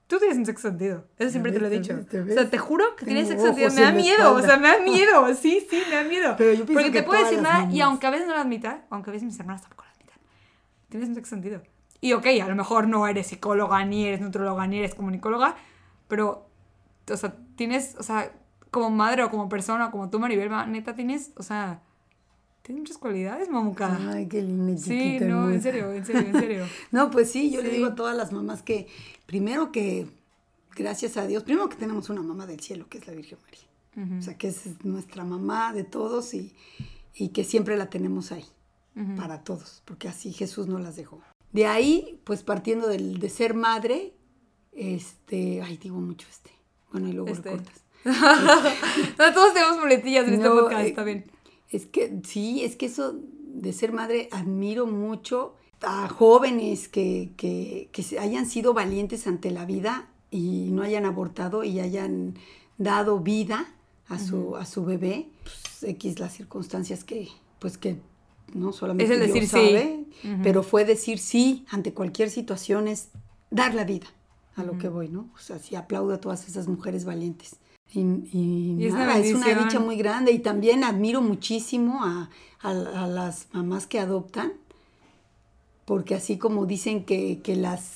tú 0.06 0.18
tienes 0.18 0.37
un 0.38 0.47
sexo 0.47 0.68
sentido. 0.68 1.07
Eso 1.18 1.31
siempre 1.31 1.50
te 1.53 1.59
lo 1.59 1.66
he 1.66 1.70
ves, 1.70 1.81
dicho. 1.83 1.94
te 1.94 1.98
ves, 2.00 2.09
te 2.09 2.20
O 2.20 2.24
ves. 2.24 2.35
sea, 2.35 2.48
te 2.50 2.59
juro 2.59 2.94
que 2.96 3.05
tienes 3.07 3.29
sexo 3.29 3.46
sentido. 3.46 3.70
Me 3.72 3.81
da 3.83 3.92
miedo, 3.92 4.33
o 4.35 4.40
sea, 4.42 4.57
me 4.59 4.68
da 4.68 4.79
miedo. 4.81 5.35
Sí, 5.35 5.66
sí, 5.68 5.83
me 5.90 5.96
da 5.96 6.05
miedo. 6.05 6.35
Pero 6.38 6.53
yo 6.53 6.64
porque 6.66 6.85
que 6.92 7.00
te 7.00 7.03
puedo 7.03 7.22
decir 7.24 7.42
nada 7.42 7.68
y 7.70 7.81
aunque 7.81 8.07
a 8.07 8.11
veces 8.11 8.27
no 8.29 8.35
lo 8.35 8.40
admita, 8.40 8.85
aunque 8.90 9.11
a 9.11 9.12
veces 9.12 9.27
mis 9.27 9.38
hermanas 9.40 9.62
tampoco 9.62 9.85
un 11.02 11.14
sexo 11.14 11.30
sentido. 11.30 11.62
Y 12.00 12.12
ok, 12.12 12.26
a 12.42 12.48
lo 12.48 12.54
mejor 12.54 12.87
no 12.87 13.07
eres 13.07 13.28
psicóloga, 13.28 13.85
ni 13.85 14.04
eres 14.04 14.20
nutróloga, 14.20 14.66
ni 14.66 14.78
eres 14.78 14.94
comunicóloga, 14.94 15.57
pero, 16.09 16.46
o 17.11 17.16
sea, 17.16 17.35
tienes, 17.57 17.96
o 17.98 18.02
sea, 18.02 18.33
como 18.70 18.90
madre 18.90 19.22
o 19.22 19.30
como 19.30 19.48
persona, 19.48 19.90
como 19.90 20.11
tú, 20.11 20.18
Maribel, 20.18 20.50
ma, 20.50 20.66
neta, 20.66 20.94
tienes, 20.94 21.33
o 21.37 21.42
sea, 21.42 21.80
tienes 22.62 22.83
muchas 22.83 22.98
cualidades, 22.98 23.48
mamuca. 23.48 23.98
Ay, 24.11 24.26
qué 24.26 24.42
linda 24.42 24.76
sí, 24.76 25.18
no, 25.20 25.50
en 25.50 25.62
serio, 25.62 25.92
en 25.92 26.04
serio, 26.04 26.22
en 26.22 26.33
serio. 26.33 26.66
No, 26.90 27.11
pues 27.11 27.30
sí, 27.30 27.50
yo 27.50 27.62
le 27.62 27.70
digo 27.70 27.87
a 27.87 27.94
todas 27.94 28.16
las 28.16 28.33
mamás 28.33 28.62
que 28.62 28.88
primero 29.26 29.70
que, 29.72 30.07
gracias 30.74 31.16
a 31.16 31.26
Dios, 31.26 31.42
primero 31.42 31.68
que 31.68 31.76
tenemos 31.76 32.11
una 32.11 32.22
mamá 32.22 32.46
del 32.46 32.61
cielo, 32.61 32.88
que 32.88 32.98
es 32.98 33.07
la 33.07 33.14
Virgen 33.14 33.38
María. 33.44 34.18
O 34.18 34.22
sea, 34.22 34.37
que 34.37 34.48
es 34.48 34.85
nuestra 34.85 35.22
mamá 35.24 35.72
de 35.72 35.85
todos 35.85 36.35
y, 36.35 36.52
y 37.14 37.28
que 37.28 37.44
siempre 37.44 37.76
la 37.76 37.90
tenemos 37.90 38.33
ahí, 38.33 38.44
para 39.16 39.42
todos, 39.42 39.83
porque 39.85 40.09
así 40.09 40.33
Jesús 40.33 40.68
nos 40.68 40.80
las 40.80 40.96
dejó. 40.96 41.20
De 41.52 41.66
ahí, 41.66 42.20
pues 42.24 42.42
partiendo 42.42 42.87
del, 42.88 43.18
de 43.18 43.28
ser 43.28 43.54
madre, 43.54 44.14
este, 44.72 45.62
ay, 45.62 45.76
digo 45.76 45.96
mucho 46.00 46.26
este. 46.30 46.50
Bueno, 46.92 47.09
y 47.09 47.12
luego 47.12 47.30
Este. 47.30 47.50
lo 47.50 47.57
cortas. 47.57 47.83
no, 49.18 49.33
todos 49.35 49.52
tenemos 49.54 49.78
muletillas 49.78 50.28
en 50.28 50.35
este 50.35 50.48
No, 50.48 50.54
podcast, 50.54 50.85
eh, 50.85 50.88
está 50.88 51.04
bien. 51.04 51.24
Es 51.70 51.87
que 51.87 52.20
sí, 52.24 52.62
es 52.62 52.76
que 52.76 52.87
eso 52.87 53.14
de 53.54 53.72
ser 53.72 53.92
madre 53.92 54.28
admiro 54.30 54.87
mucho 54.87 55.54
a 55.80 56.09
jóvenes 56.09 56.88
que, 56.88 57.33
que, 57.37 57.88
que 57.92 58.18
hayan 58.18 58.46
sido 58.46 58.74
valientes 58.74 59.26
ante 59.26 59.50
la 59.50 59.64
vida 59.64 60.09
y 60.30 60.70
no 60.70 60.83
hayan 60.83 61.04
abortado 61.04 61.64
y 61.64 61.80
hayan 61.80 62.35
dado 62.78 63.20
vida 63.20 63.74
a 64.09 64.18
su, 64.18 64.57
a 64.57 64.66
su 64.66 64.85
bebé. 64.85 65.28
Pues, 65.42 65.83
X 65.85 66.18
las 66.18 66.33
circunstancias 66.35 67.04
que, 67.04 67.28
pues 67.59 67.78
que 67.78 67.98
no 68.52 68.72
solamente 68.72 69.04
Es 69.14 69.18
el 69.20 69.24
Dios 69.26 69.35
decir 69.35 69.48
sí. 70.22 70.38
pero 70.42 70.62
fue 70.62 70.85
decir 70.85 71.18
sí 71.18 71.64
ante 71.70 71.92
cualquier 71.94 72.30
situación, 72.30 72.88
es 72.88 73.09
dar 73.50 73.74
la 73.74 73.85
vida 73.85 74.07
a 74.57 74.62
lo 74.62 74.78
que 74.78 74.88
voy, 74.88 75.09
¿no? 75.09 75.28
O 75.35 75.38
sea, 75.38 75.59
sí 75.59 75.74
aplaudo 75.76 76.14
a 76.14 76.20
todas 76.20 76.46
esas 76.48 76.68
mujeres 76.68 77.04
valientes. 77.04 77.57
Y, 77.92 78.00
y 78.00 78.76
Y 78.78 78.87
es 78.87 78.92
una 78.94 79.07
nada, 79.07 79.18
es 79.18 79.35
una 79.35 79.46
dicha 79.64 79.78
muy 79.80 79.96
grande 79.96 80.33
y 80.33 80.38
también 80.38 80.85
admiro 80.85 81.20
muchísimo 81.20 82.04
a, 82.04 82.30
a- 82.61 82.70
a 83.04 83.07
las 83.09 83.48
mamás 83.52 83.87
que 83.87 83.98
adoptan, 83.98 84.52
porque 85.85 86.14
así 86.14 86.38
como 86.38 86.66
dicen 86.66 87.04
que, 87.04 87.40
que 87.42 87.57
las, 87.57 87.92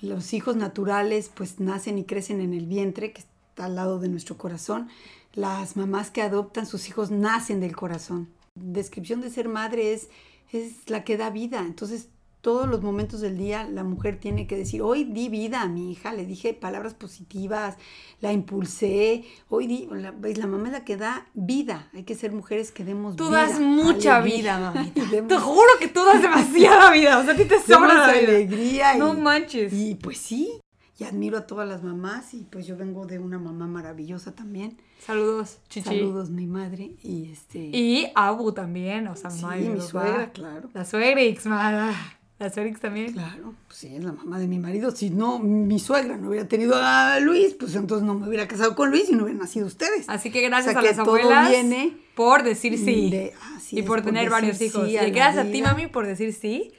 los 0.00 0.32
hijos 0.32 0.56
naturales 0.56 1.30
pues 1.32 1.60
nacen 1.60 1.98
y 1.98 2.04
crecen 2.04 2.40
en 2.40 2.52
el 2.54 2.66
vientre, 2.66 3.12
que 3.12 3.20
está 3.20 3.66
al 3.66 3.76
lado 3.76 3.98
de 4.00 4.08
nuestro 4.08 4.36
corazón, 4.36 4.88
las 5.34 5.76
mamás 5.76 6.10
que 6.10 6.22
adoptan 6.22 6.66
sus 6.66 6.88
hijos 6.88 7.10
nacen 7.10 7.60
del 7.60 7.76
corazón. 7.76 8.28
Descripción 8.54 9.20
de 9.22 9.30
ser 9.30 9.48
madre 9.48 9.94
es, 9.94 10.10
es 10.52 10.88
la 10.90 11.04
que 11.04 11.16
da 11.16 11.30
vida, 11.30 11.60
entonces 11.60 12.08
todos 12.42 12.68
los 12.68 12.82
momentos 12.82 13.20
del 13.20 13.38
día 13.38 13.64
la 13.64 13.82
mujer 13.84 14.18
tiene 14.18 14.46
que 14.48 14.56
decir, 14.56 14.82
hoy 14.82 15.04
di 15.04 15.28
vida 15.28 15.62
a 15.62 15.68
mi 15.68 15.92
hija, 15.92 16.12
le 16.12 16.26
dije 16.26 16.52
palabras 16.52 16.92
positivas, 16.92 17.76
la 18.20 18.32
impulsé, 18.32 19.24
hoy 19.48 19.68
di, 19.68 19.88
la, 19.92 20.10
¿ves? 20.10 20.36
la 20.38 20.46
mamá 20.48 20.66
es 20.66 20.72
la 20.72 20.84
que 20.84 20.96
da 20.96 21.26
vida, 21.34 21.88
hay 21.94 22.02
que 22.02 22.14
ser 22.16 22.32
mujeres 22.32 22.72
que 22.72 22.84
demos 22.84 23.14
Tú 23.16 23.28
vida. 23.28 23.46
das 23.46 23.60
mucha 23.60 24.16
alegría. 24.16 24.58
vida, 24.58 24.72
mamita. 24.74 25.02
Demos- 25.04 25.28
Te 25.28 25.38
juro 25.38 25.68
que 25.78 25.88
tú 25.88 26.04
das 26.04 26.20
demasiada 26.20 26.90
vida. 26.90 27.18
O 27.18 27.24
sea, 27.24 27.32
a 27.34 27.36
ti 27.36 27.44
te 27.44 27.58
sobra 27.66 27.94
la 27.94 28.06
alegría. 28.06 28.96
No 28.96 29.14
manches. 29.14 29.72
y 29.72 29.94
pues 29.94 30.18
sí, 30.18 30.60
y 31.02 31.04
admiro 31.04 31.38
a 31.38 31.46
todas 31.46 31.68
las 31.68 31.82
mamás 31.82 32.32
y 32.34 32.46
pues 32.50 32.66
yo 32.66 32.76
vengo 32.76 33.06
de 33.06 33.18
una 33.18 33.38
mamá 33.38 33.66
maravillosa 33.66 34.32
también. 34.32 34.78
Saludos, 35.04 35.58
chichi. 35.68 35.88
Saludos 35.88 36.30
mi 36.30 36.46
madre 36.46 36.92
y 37.02 37.30
este 37.32 37.58
Y 37.58 38.06
Abu 38.14 38.52
también, 38.52 39.08
o 39.08 39.16
sea, 39.16 39.30
sí, 39.30 39.44
y 39.60 39.68
mi 39.68 39.80
suegra, 39.80 40.30
claro. 40.32 40.68
La 40.74 40.84
suegrix, 40.84 41.46
mala. 41.46 41.92
La 42.38 42.50
suegrix 42.50 42.80
también. 42.80 43.12
Claro, 43.12 43.54
pues 43.68 43.78
sí, 43.78 43.94
es 43.94 44.02
la 44.02 44.12
mamá 44.12 44.40
de 44.40 44.48
mi 44.48 44.58
marido. 44.58 44.90
Si 44.90 45.10
no, 45.10 45.38
mi 45.38 45.78
suegra 45.78 46.16
no 46.16 46.28
hubiera 46.28 46.48
tenido 46.48 46.74
a 46.76 47.20
Luis, 47.20 47.54
pues 47.54 47.74
entonces 47.76 48.04
no 48.04 48.14
me 48.14 48.26
hubiera 48.26 48.48
casado 48.48 48.74
con 48.74 48.90
Luis 48.90 49.08
y 49.08 49.12
no 49.12 49.22
hubieran 49.24 49.42
nacido 49.42 49.66
ustedes. 49.66 50.08
Así 50.08 50.30
que 50.32 50.40
gracias 50.42 50.70
O 50.70 50.72
sea, 50.72 50.80
a 50.80 50.82
que 50.82 50.96
las 50.96 51.04
todo 51.04 51.14
abuelas 51.16 51.50
viene 51.50 51.96
por 52.16 52.42
decir 52.42 52.76
sí. 52.78 53.10
de- 53.10 53.32
así 53.56 53.76
y 53.76 53.80
es, 53.80 53.86
por 53.86 53.98
por 53.98 54.06
tener 54.06 54.28
varios 54.28 54.56
sí 54.58 54.64
hijos. 54.64 54.82
a 54.84 55.06
y 55.06 55.10
gracias 55.12 55.46
a 55.46 55.50
ti, 55.52 55.62
mami, 55.62 55.86
por 55.86 56.04
decir 56.06 56.32
sí. 56.32 56.72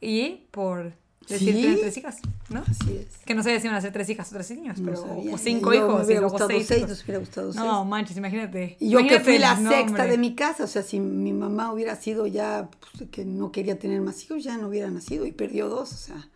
Y 0.00 0.46
por 0.52 0.92
Decir 1.26 1.54
Sí. 1.54 1.60
tener 1.62 1.80
tres 1.80 1.96
hijas, 1.98 2.18
¿no? 2.48 2.60
Así 2.66 2.96
es. 2.96 3.18
Que 3.26 3.34
no 3.34 3.42
sabía 3.42 3.60
si 3.60 3.66
iban 3.66 3.76
a 3.76 3.80
ser 3.82 3.92
tres 3.92 4.08
hijas 4.08 4.30
o 4.30 4.34
tres 4.34 4.50
niños, 4.50 4.78
No 4.80 4.86
pero 4.92 5.02
sabía. 5.06 5.34
o 5.34 5.38
cinco 5.38 5.74
Yo 5.74 5.80
me 5.80 5.94
hijos 5.94 6.08
y 6.10 6.14
luego 6.14 6.38
seis. 6.38 6.66
seis, 6.66 6.78
hijos. 6.78 6.90
nos 6.90 7.04
hubiera 7.04 7.18
gustado 7.18 7.52
seis. 7.52 7.64
No, 7.64 7.84
manches, 7.84 8.16
imagínate. 8.16 8.76
Y 8.80 8.88
yo 8.90 8.98
que 8.98 9.04
Imagínate, 9.04 9.24
fui 9.24 9.38
la 9.38 9.54
no, 9.60 9.70
sexta 9.70 9.88
hombre. 9.90 10.08
de 10.08 10.18
mi 10.18 10.34
casa, 10.34 10.64
o 10.64 10.66
sea, 10.66 10.82
si 10.82 11.00
mi 11.00 11.32
mamá 11.34 11.70
hubiera 11.72 11.96
sido 11.96 12.26
ya, 12.26 12.70
pues, 12.96 13.10
que 13.10 13.26
no 13.26 13.52
quería 13.52 13.78
tener 13.78 14.00
más 14.00 14.22
hijos, 14.24 14.42
ya 14.42 14.56
no 14.56 14.68
hubiera 14.68 14.90
nacido 14.90 15.26
y 15.26 15.32
perdió 15.32 15.68
dos, 15.68 15.92
o 15.92 15.96
sea. 15.96 16.28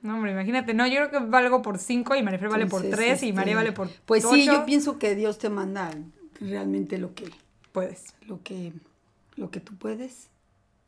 No, 0.00 0.16
hombre, 0.16 0.32
imagínate. 0.32 0.74
No, 0.74 0.88
yo 0.88 0.94
creo 0.96 1.10
que 1.12 1.18
valgo 1.30 1.62
por 1.62 1.78
cinco 1.78 2.16
y 2.16 2.22
Marifer 2.24 2.48
vale 2.48 2.66
por 2.66 2.84
entonces, 2.84 3.06
tres 3.06 3.22
y 3.22 3.26
este, 3.26 3.36
María 3.36 3.54
vale 3.54 3.70
por 3.70 3.88
Pues 4.06 4.24
ocho. 4.24 4.34
sí, 4.34 4.46
yo 4.46 4.64
pienso 4.66 4.98
que 4.98 5.14
Dios 5.14 5.38
te 5.38 5.48
manda 5.50 5.92
realmente 6.40 6.98
lo 6.98 7.14
que, 7.14 7.30
Puedes. 7.70 8.06
lo 8.26 8.42
que, 8.42 8.72
lo 9.36 9.52
que 9.52 9.60
tú 9.60 9.76
puedes 9.76 10.26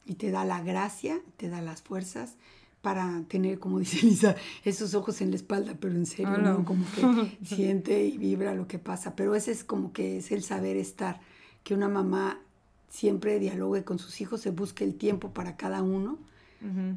y 0.07 0.14
te 0.14 0.33
da 0.33 0.44
la 0.44 0.61
gracia, 0.62 1.20
te 1.37 1.48
da 1.48 1.62
las 1.62 1.80
fuerzas 1.83 2.35
para 2.85 3.25
tener, 3.29 3.59
como 3.59 3.79
dice 3.81 4.07
Lisa, 4.07 4.37
esos 4.62 4.94
ojos 4.94 5.23
en 5.23 5.31
la 5.31 5.37
espalda, 5.37 5.75
pero 5.81 5.94
en 5.94 6.05
serio, 6.05 6.35
Hola. 6.35 6.53
¿no? 6.53 6.64
Como 6.66 6.85
que 6.94 7.38
siente 7.44 8.05
y 8.05 8.18
vibra 8.18 8.55
lo 8.55 8.68
que 8.68 8.79
pasa. 8.79 9.16
Pero 9.16 9.35
ese 9.35 9.53
es 9.53 9.64
como 9.64 9.94
que 9.94 10.18
es 10.18 10.31
el 10.31 10.42
saber 10.42 10.77
estar, 10.77 11.20
que 11.64 11.73
una 11.73 11.88
mamá 11.88 12.40
siempre 12.90 13.40
dialogue 13.40 13.85
con 13.85 13.99
sus 13.99 14.20
hijos, 14.20 14.42
se 14.42 14.51
busque 14.51 14.85
el 14.85 14.97
tiempo 14.97 15.33
para 15.33 15.57
cada 15.57 15.83
uno, 15.83 16.18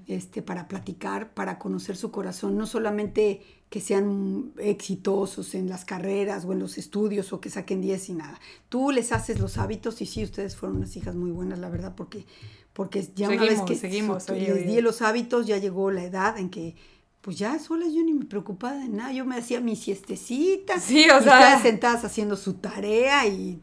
este, 0.07 0.41
para 0.41 0.69
platicar, 0.69 1.33
para 1.33 1.59
conocer 1.59 1.97
su 1.97 2.09
corazón, 2.09 2.57
no 2.57 2.65
solamente 2.65 3.41
que 3.69 3.81
sean 3.81 4.53
exitosos 4.57 5.55
en 5.55 5.67
las 5.67 5.83
carreras 5.83 6.45
o 6.45 6.53
en 6.53 6.59
los 6.59 6.77
estudios 6.77 7.33
o 7.33 7.41
que 7.41 7.49
saquen 7.49 7.81
10 7.81 8.09
y 8.09 8.13
nada. 8.13 8.39
Tú 8.69 8.91
les 8.91 9.11
haces 9.11 9.41
los 9.41 9.57
hábitos 9.57 10.01
y 10.01 10.05
sí, 10.05 10.23
ustedes 10.23 10.55
fueron 10.55 10.77
unas 10.77 10.95
hijas 10.95 11.15
muy 11.15 11.31
buenas, 11.31 11.59
la 11.59 11.69
verdad, 11.69 11.95
porque, 11.95 12.25
porque 12.77 13.01
ya 13.15 13.27
una 13.27 13.37
vez 13.41 13.47
Seguimos, 13.49 13.67
que 13.69 13.75
seguimos, 13.75 14.23
su- 14.25 14.33
oye, 14.33 14.41
les 14.53 14.53
oye. 14.53 14.63
di 14.75 14.81
los 14.81 15.01
hábitos, 15.01 15.47
ya 15.47 15.57
llegó 15.57 15.89
la 15.89 16.03
edad 16.03 16.37
en 16.37 16.49
que 16.51 16.75
pues 17.21 17.37
ya 17.39 17.57
sola 17.57 17.85
yo 17.87 18.03
ni 18.03 18.13
me 18.13 18.25
preocupaba 18.25 18.75
de 18.77 18.87
nada, 18.87 19.11
yo 19.11 19.25
me 19.25 19.35
hacía 19.35 19.59
mi 19.59 19.75
siestecita, 19.75 20.79
Sí, 20.79 21.09
o 21.09 21.19
y 21.19 21.23
sea- 21.23 21.59
sentadas 21.59 22.05
haciendo 22.05 22.35
su 22.37 22.53
tarea 22.53 23.25
y 23.25 23.59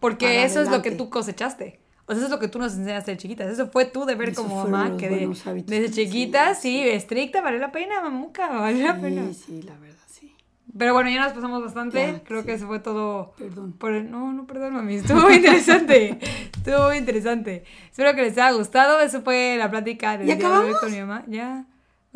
Porque 0.00 0.44
eso 0.44 0.60
es 0.60 0.68
lo 0.70 0.82
que 0.82 0.90
tú 0.90 1.08
cosechaste. 1.08 1.80
O 2.08 2.12
sea, 2.12 2.16
eso 2.18 2.24
es 2.26 2.30
lo 2.30 2.38
que 2.38 2.48
tú 2.48 2.58
nos 2.58 2.74
enseñaste 2.74 3.10
de 3.12 3.16
chiquitas. 3.16 3.50
Eso 3.52 3.68
fue 3.68 3.84
tu 3.84 4.04
deber 4.04 4.28
Esos 4.30 4.44
como 4.44 4.64
mamá. 4.64 4.96
Que 4.96 5.08
de- 5.08 5.26
desde 5.66 5.90
chiquitas, 5.90 6.60
sí, 6.60 6.80
estricta, 6.80 7.40
valió 7.40 7.58
la 7.60 7.72
pena, 7.72 8.00
mamuca, 8.00 8.48
valió 8.48 8.86
la 8.86 9.00
pena. 9.00 9.26
sí, 9.32 9.34
sí, 9.46 9.62
la 9.62 9.76
verdad. 9.78 9.96
Pero 10.78 10.92
bueno, 10.94 11.08
ya 11.10 11.22
nos 11.24 11.32
pasamos 11.32 11.62
bastante. 11.62 12.12
Ya, 12.12 12.22
Creo 12.24 12.40
sí. 12.40 12.46
que 12.46 12.52
eso 12.54 12.66
fue 12.66 12.80
todo. 12.80 13.32
Perdón. 13.38 13.72
Por 13.72 13.92
el- 13.92 14.10
no, 14.10 14.32
no, 14.32 14.46
perdón, 14.46 14.74
mami. 14.74 14.96
Estuvo 14.96 15.20
muy 15.22 15.34
interesante. 15.34 16.18
Estuvo 16.56 16.88
muy 16.88 16.96
interesante. 16.98 17.64
Espero 17.90 18.14
que 18.14 18.22
les 18.22 18.32
haya 18.38 18.50
gustado. 18.52 19.00
Eso 19.00 19.22
fue 19.22 19.56
la 19.58 19.70
plática 19.70 20.18
del 20.18 20.26
¿Ya 20.26 20.34
día 20.36 20.44
de 20.48 20.50
hoy 20.50 20.56
acabamos? 20.58 20.80
con 20.80 20.92
mi 20.92 21.00
mamá. 21.00 21.24
Ya. 21.28 21.64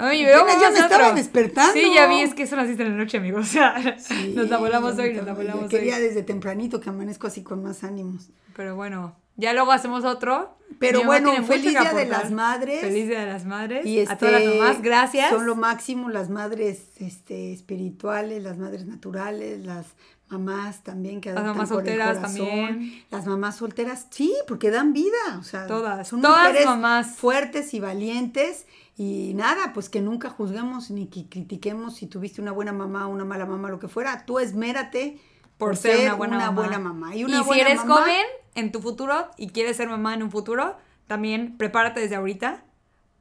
Apenas 0.06 0.26
veo 0.26 0.60
ya 0.60 0.70
me 0.70 0.78
estaba 0.78 1.12
despertando. 1.12 1.72
Sí, 1.72 1.92
ya 1.94 2.06
vi, 2.06 2.20
es 2.20 2.34
que 2.34 2.46
son 2.46 2.58
las 2.58 2.66
6 2.66 2.78
de 2.78 2.84
la 2.84 2.90
noche, 2.90 3.16
amigos. 3.18 3.46
O 3.48 3.52
sea, 3.52 3.96
Sí, 3.98 4.32
nos 4.36 4.48
la 4.48 4.58
volamos 4.58 4.98
hoy, 4.98 5.14
nos 5.14 5.26
la 5.26 5.34
volamos 5.34 5.68
Quería 5.68 5.96
hoy. 5.96 6.02
desde 6.02 6.22
tempranito 6.22 6.80
que 6.80 6.88
amanezco 6.90 7.26
así 7.26 7.42
con 7.42 7.62
más 7.62 7.84
ánimos. 7.84 8.30
Pero 8.56 8.76
bueno, 8.76 9.16
ya 9.36 9.52
luego 9.52 9.72
hacemos 9.72 10.04
otro. 10.04 10.56
Pero 10.78 11.04
bueno, 11.04 11.32
feliz 11.44 11.70
Día 11.70 11.92
de 11.92 12.06
las 12.06 12.30
Madres. 12.30 12.80
Feliz 12.80 13.08
Día 13.08 13.20
de 13.20 13.26
las 13.26 13.44
Madres. 13.44 13.84
Y 13.86 14.00
a 14.00 14.16
todas 14.16 14.32
las 14.34 14.42
este, 14.42 14.58
mamás, 14.58 14.82
gracias. 14.82 15.30
Son 15.30 15.46
lo 15.46 15.56
máximo 15.56 16.08
las 16.08 16.30
madres 16.30 16.84
este, 16.98 17.52
espirituales, 17.52 18.42
las 18.42 18.56
madres 18.58 18.86
naturales, 18.86 19.64
las 19.66 19.86
mamás 20.28 20.84
también 20.84 21.20
que 21.20 21.32
Las 21.32 21.42
mamás 21.44 21.68
por 21.68 21.80
el 21.80 21.86
solteras 21.86 22.18
corazón. 22.18 22.36
también. 22.46 23.04
Las 23.10 23.26
mamás 23.26 23.56
solteras, 23.56 24.06
sí, 24.10 24.32
porque 24.46 24.70
dan 24.70 24.92
vida. 24.92 25.38
O 25.40 25.42
sea, 25.42 25.66
Todas, 25.66 26.06
son 26.06 26.22
todas 26.22 26.46
mujeres 26.48 26.66
mamás. 26.66 27.16
fuertes 27.16 27.74
y 27.74 27.80
valientes. 27.80 28.66
Y 28.96 29.32
nada, 29.34 29.72
pues 29.72 29.88
que 29.88 30.00
nunca 30.02 30.28
juzguemos 30.30 30.90
ni 30.90 31.06
que 31.06 31.26
critiquemos 31.28 31.96
si 31.96 32.06
tuviste 32.06 32.42
una 32.42 32.52
buena 32.52 32.72
mamá 32.72 33.06
o 33.06 33.10
una 33.10 33.24
mala 33.24 33.46
mamá, 33.46 33.70
lo 33.70 33.78
que 33.78 33.88
fuera. 33.88 34.26
Tú 34.26 34.38
esmérate 34.38 35.18
por 35.56 35.76
ser, 35.76 36.00
una 36.12 36.14
buena 36.50 36.78
mamá. 36.78 36.92
mamá. 36.92 37.16
Y, 37.16 37.20
Y, 37.20 37.24
una 37.24 37.40
si 37.40 37.46
buena 37.46 37.62
eres 37.62 37.78
mamá- 37.84 37.96
joven 38.02 38.24
en 38.54 38.72
tu 38.72 38.80
futuro 38.80 39.28
y 39.38 39.48
quieres 39.48 39.76
ser 39.76 39.88
mamá 39.88 40.14
en 40.14 40.22
un 40.22 40.30
futuro, 40.30 40.76
también 41.06 41.56
prepárate 41.56 42.00
desde 42.00 42.16
ahorita 42.16 42.64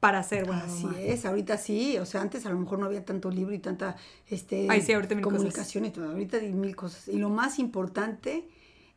para 0.00 0.22
ser 0.22 0.46
buena 0.46 0.64
Así 0.64 0.84
mamá. 0.84 0.98
es, 1.00 1.24
ahorita 1.26 1.56
sí, 1.58 1.98
o 1.98 2.06
sea, 2.06 2.20
antes 2.22 2.46
a 2.46 2.50
lo 2.50 2.58
mejor 2.58 2.78
no 2.78 2.86
había 2.86 3.04
tanto 3.04 3.30
libro 3.30 3.54
y 3.54 3.58
tanta 3.58 3.96
este, 4.28 4.66
Ay, 4.70 4.80
sí, 4.82 4.92
ahorita 4.92 5.20
comunicación 5.20 5.84
y 5.84 5.90
todo, 5.90 6.10
ahorita 6.10 6.38
hay 6.38 6.52
mil 6.52 6.74
cosas. 6.76 7.08
Y 7.08 7.18
lo 7.18 7.28
más 7.30 7.58
importante 7.58 8.48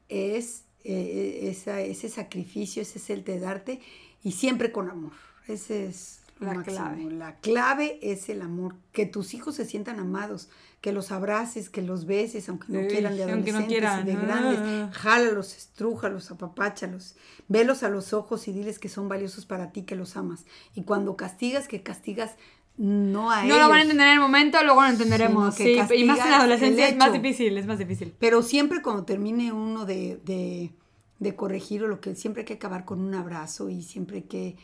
es 0.09 0.63
eh, 0.85 1.49
esa, 1.49 1.81
ese 1.81 2.09
sacrificio, 2.09 2.81
ese 2.81 2.99
es 2.99 3.09
el 3.09 3.23
de 3.23 3.39
darte 3.39 3.79
y 4.23 4.31
siempre 4.33 4.71
con 4.71 4.89
amor. 4.89 5.11
Ese 5.47 5.87
es 5.87 6.21
La 6.39 6.53
máximo. 6.53 6.75
clave. 6.77 7.03
La 7.11 7.35
clave 7.37 7.99
es 8.01 8.27
el 8.29 8.41
amor, 8.41 8.75
que 8.91 9.05
tus 9.05 9.33
hijos 9.33 9.55
se 9.55 9.65
sientan 9.65 9.99
amados, 9.99 10.49
que 10.81 10.91
los 10.91 11.11
abraces, 11.11 11.69
que 11.69 11.81
los 11.81 12.05
beses, 12.05 12.49
aunque 12.49 12.67
no 12.73 12.87
quieran 12.87 13.15
de 13.15 13.23
aunque 13.23 13.51
no 13.53 13.59
adolescentes 13.59 13.67
quieran. 13.67 14.01
y 14.01 14.11
de 14.11 14.13
Ah. 14.17 14.21
grandes. 14.25 14.95
Jálalos, 14.97 15.55
estrújalos, 15.55 16.31
apapáchalos, 16.31 17.15
velos 17.47 17.83
a 17.83 17.89
los 17.89 18.11
ojos 18.13 18.47
y 18.47 18.51
diles 18.53 18.79
que 18.79 18.89
son 18.89 19.07
valiosos 19.07 19.45
para 19.45 19.71
ti, 19.71 19.83
que 19.83 19.95
los 19.95 20.17
amas. 20.17 20.45
Y 20.75 20.83
cuando 20.83 21.15
castigas, 21.15 21.67
que 21.67 21.81
castigas 21.83 22.35
no 22.75 23.29
a 23.31 23.41
No 23.43 23.45
ellos. 23.55 23.59
lo 23.59 23.69
van 23.69 23.77
a 23.77 23.81
entender 23.83 24.07
en 24.07 24.13
el 24.15 24.19
momento, 24.19 24.61
luego 24.63 24.81
lo 24.81 24.87
entenderemos. 24.89 25.55
Sí, 25.55 25.73
y 25.95 26.03
más 26.05 26.19
en 26.19 26.31
la 26.31 26.37
adolescencia 26.39 26.89
es 26.89 26.97
más 26.97 27.13
difícil, 27.13 27.57
es 27.57 27.65
más 27.67 27.77
difícil. 27.79 28.13
Pero 28.19 28.41
siempre 28.41 28.81
cuando 28.81 29.05
termine 29.05 29.53
uno 29.53 29.85
de, 29.85 30.19
de, 30.25 30.71
de 31.19 31.35
corregir 31.35 31.83
o 31.83 31.87
lo 31.87 32.01
que 32.01 32.15
siempre 32.15 32.41
hay 32.41 32.45
que 32.47 32.53
acabar 32.55 32.83
con 32.83 32.99
un 32.99 33.13
abrazo 33.13 33.69
y 33.69 33.83
siempre 33.83 34.17
hay 34.17 34.23
que 34.23 34.57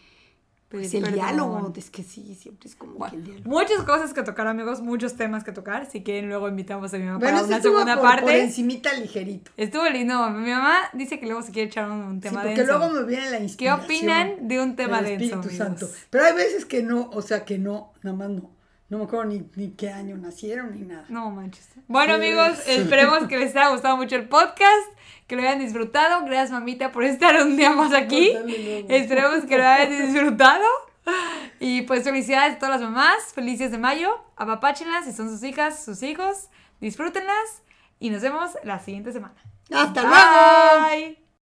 pues, 0.69 0.87
Pedir 0.91 0.97
el 0.97 1.11
perdón. 1.13 1.19
diálogo, 1.27 1.73
es 1.75 1.89
que 1.89 2.03
sí, 2.03 2.35
siempre 2.35 2.69
es 2.69 2.75
como 2.75 2.93
Bueno, 2.93 3.11
que 3.11 3.17
el 3.17 3.23
diálogo. 3.25 3.49
muchas 3.49 3.83
cosas 3.83 4.13
que 4.13 4.21
tocar, 4.23 4.47
amigos, 4.47 4.81
muchos 4.81 5.15
temas 5.15 5.43
que 5.43 5.51
tocar. 5.51 5.89
Si 5.89 6.03
quieren, 6.03 6.29
luego 6.29 6.47
invitamos 6.47 6.93
a 6.93 6.97
mi 6.99 7.05
mamá 7.05 7.17
Bueno, 7.17 7.37
para 7.37 7.47
una 7.47 7.61
segunda 7.61 7.95
por, 7.95 8.03
parte. 8.05 8.21
por 8.21 8.31
encimita 8.33 8.93
ligerito. 8.93 9.51
Estuvo 9.57 9.89
lindo. 9.89 10.29
Mi 10.29 10.51
mamá 10.51 10.75
dice 10.93 11.19
que 11.19 11.25
luego 11.25 11.41
se 11.41 11.51
quiere 11.51 11.69
echar 11.69 11.89
un, 11.89 11.97
un 11.99 12.15
Sí, 12.21 12.29
tema 12.29 12.41
porque 12.43 12.55
denso. 12.63 12.77
luego 12.77 12.93
me 12.93 13.03
viene 13.05 13.31
la 13.31 13.37
¿Qué 13.37 13.43
inspiración. 13.43 13.83
opinan 13.85 14.47
de 14.47 14.61
un 14.61 14.75
tema 14.75 15.01
del 15.01 15.17
denso, 15.17 15.39
Espíritu 15.39 15.63
amigos? 15.63 15.79
Santo. 15.89 15.95
Pero 16.11 16.23
hay 16.25 16.33
veces 16.33 16.65
que 16.65 16.83
no, 16.83 17.09
o 17.13 17.21
sea, 17.21 17.45
que 17.45 17.57
no, 17.57 17.91
nada 18.03 18.15
más 18.15 18.29
no. 18.29 18.51
No 18.89 18.97
me 18.97 19.03
acuerdo 19.03 19.25
ni, 19.25 19.45
ni 19.55 19.71
qué 19.71 19.91
año 19.91 20.17
nacieron 20.17 20.71
ni 20.73 20.81
nada. 20.81 21.05
No 21.09 21.29
manches. 21.29 21.69
Bueno, 21.87 22.15
Sí, 22.15 22.21
amigos, 22.21 22.67
esperemos 22.67 23.27
que 23.27 23.37
les 23.37 23.55
haya 23.55 23.69
gustado 23.69 23.95
mucho 23.97 24.15
el 24.15 24.27
podcast, 24.27 24.87
que 25.27 25.35
lo 25.35 25.43
hayan 25.43 25.59
disfrutado. 25.59 26.25
Gracias, 26.25 26.51
mamita, 26.51 26.91
por 26.91 27.03
estar 27.03 27.39
un 27.41 27.55
día 27.55 27.71
más 27.71 27.93
aquí. 27.93 28.33
Luego. 28.33 28.87
Esperemos 28.89 29.45
que 29.45 29.57
lo 29.57 29.63
hayan 29.67 30.11
disfrutado. 30.11 30.65
Y 31.59 31.83
pues 31.83 32.03
felicidades 32.03 32.55
a 32.55 32.59
todas 32.59 32.79
las 32.79 32.89
mamás. 32.89 33.33
Felices 33.33 33.71
de 33.71 33.77
mayo. 33.77 34.23
Apapáchenlas 34.37 35.05
si 35.05 35.13
son 35.13 35.29
sus 35.29 35.43
hijas, 35.43 35.83
sus 35.83 36.01
hijos. 36.03 36.49
Disfrútenlas. 36.81 37.63
Y 37.99 38.09
nos 38.09 38.21
vemos 38.21 38.51
la 38.63 38.79
siguiente 38.79 39.11
semana. 39.11 39.35
¡Hasta 39.71 40.01
luego! 40.01 40.87
Bye. 40.89 41.18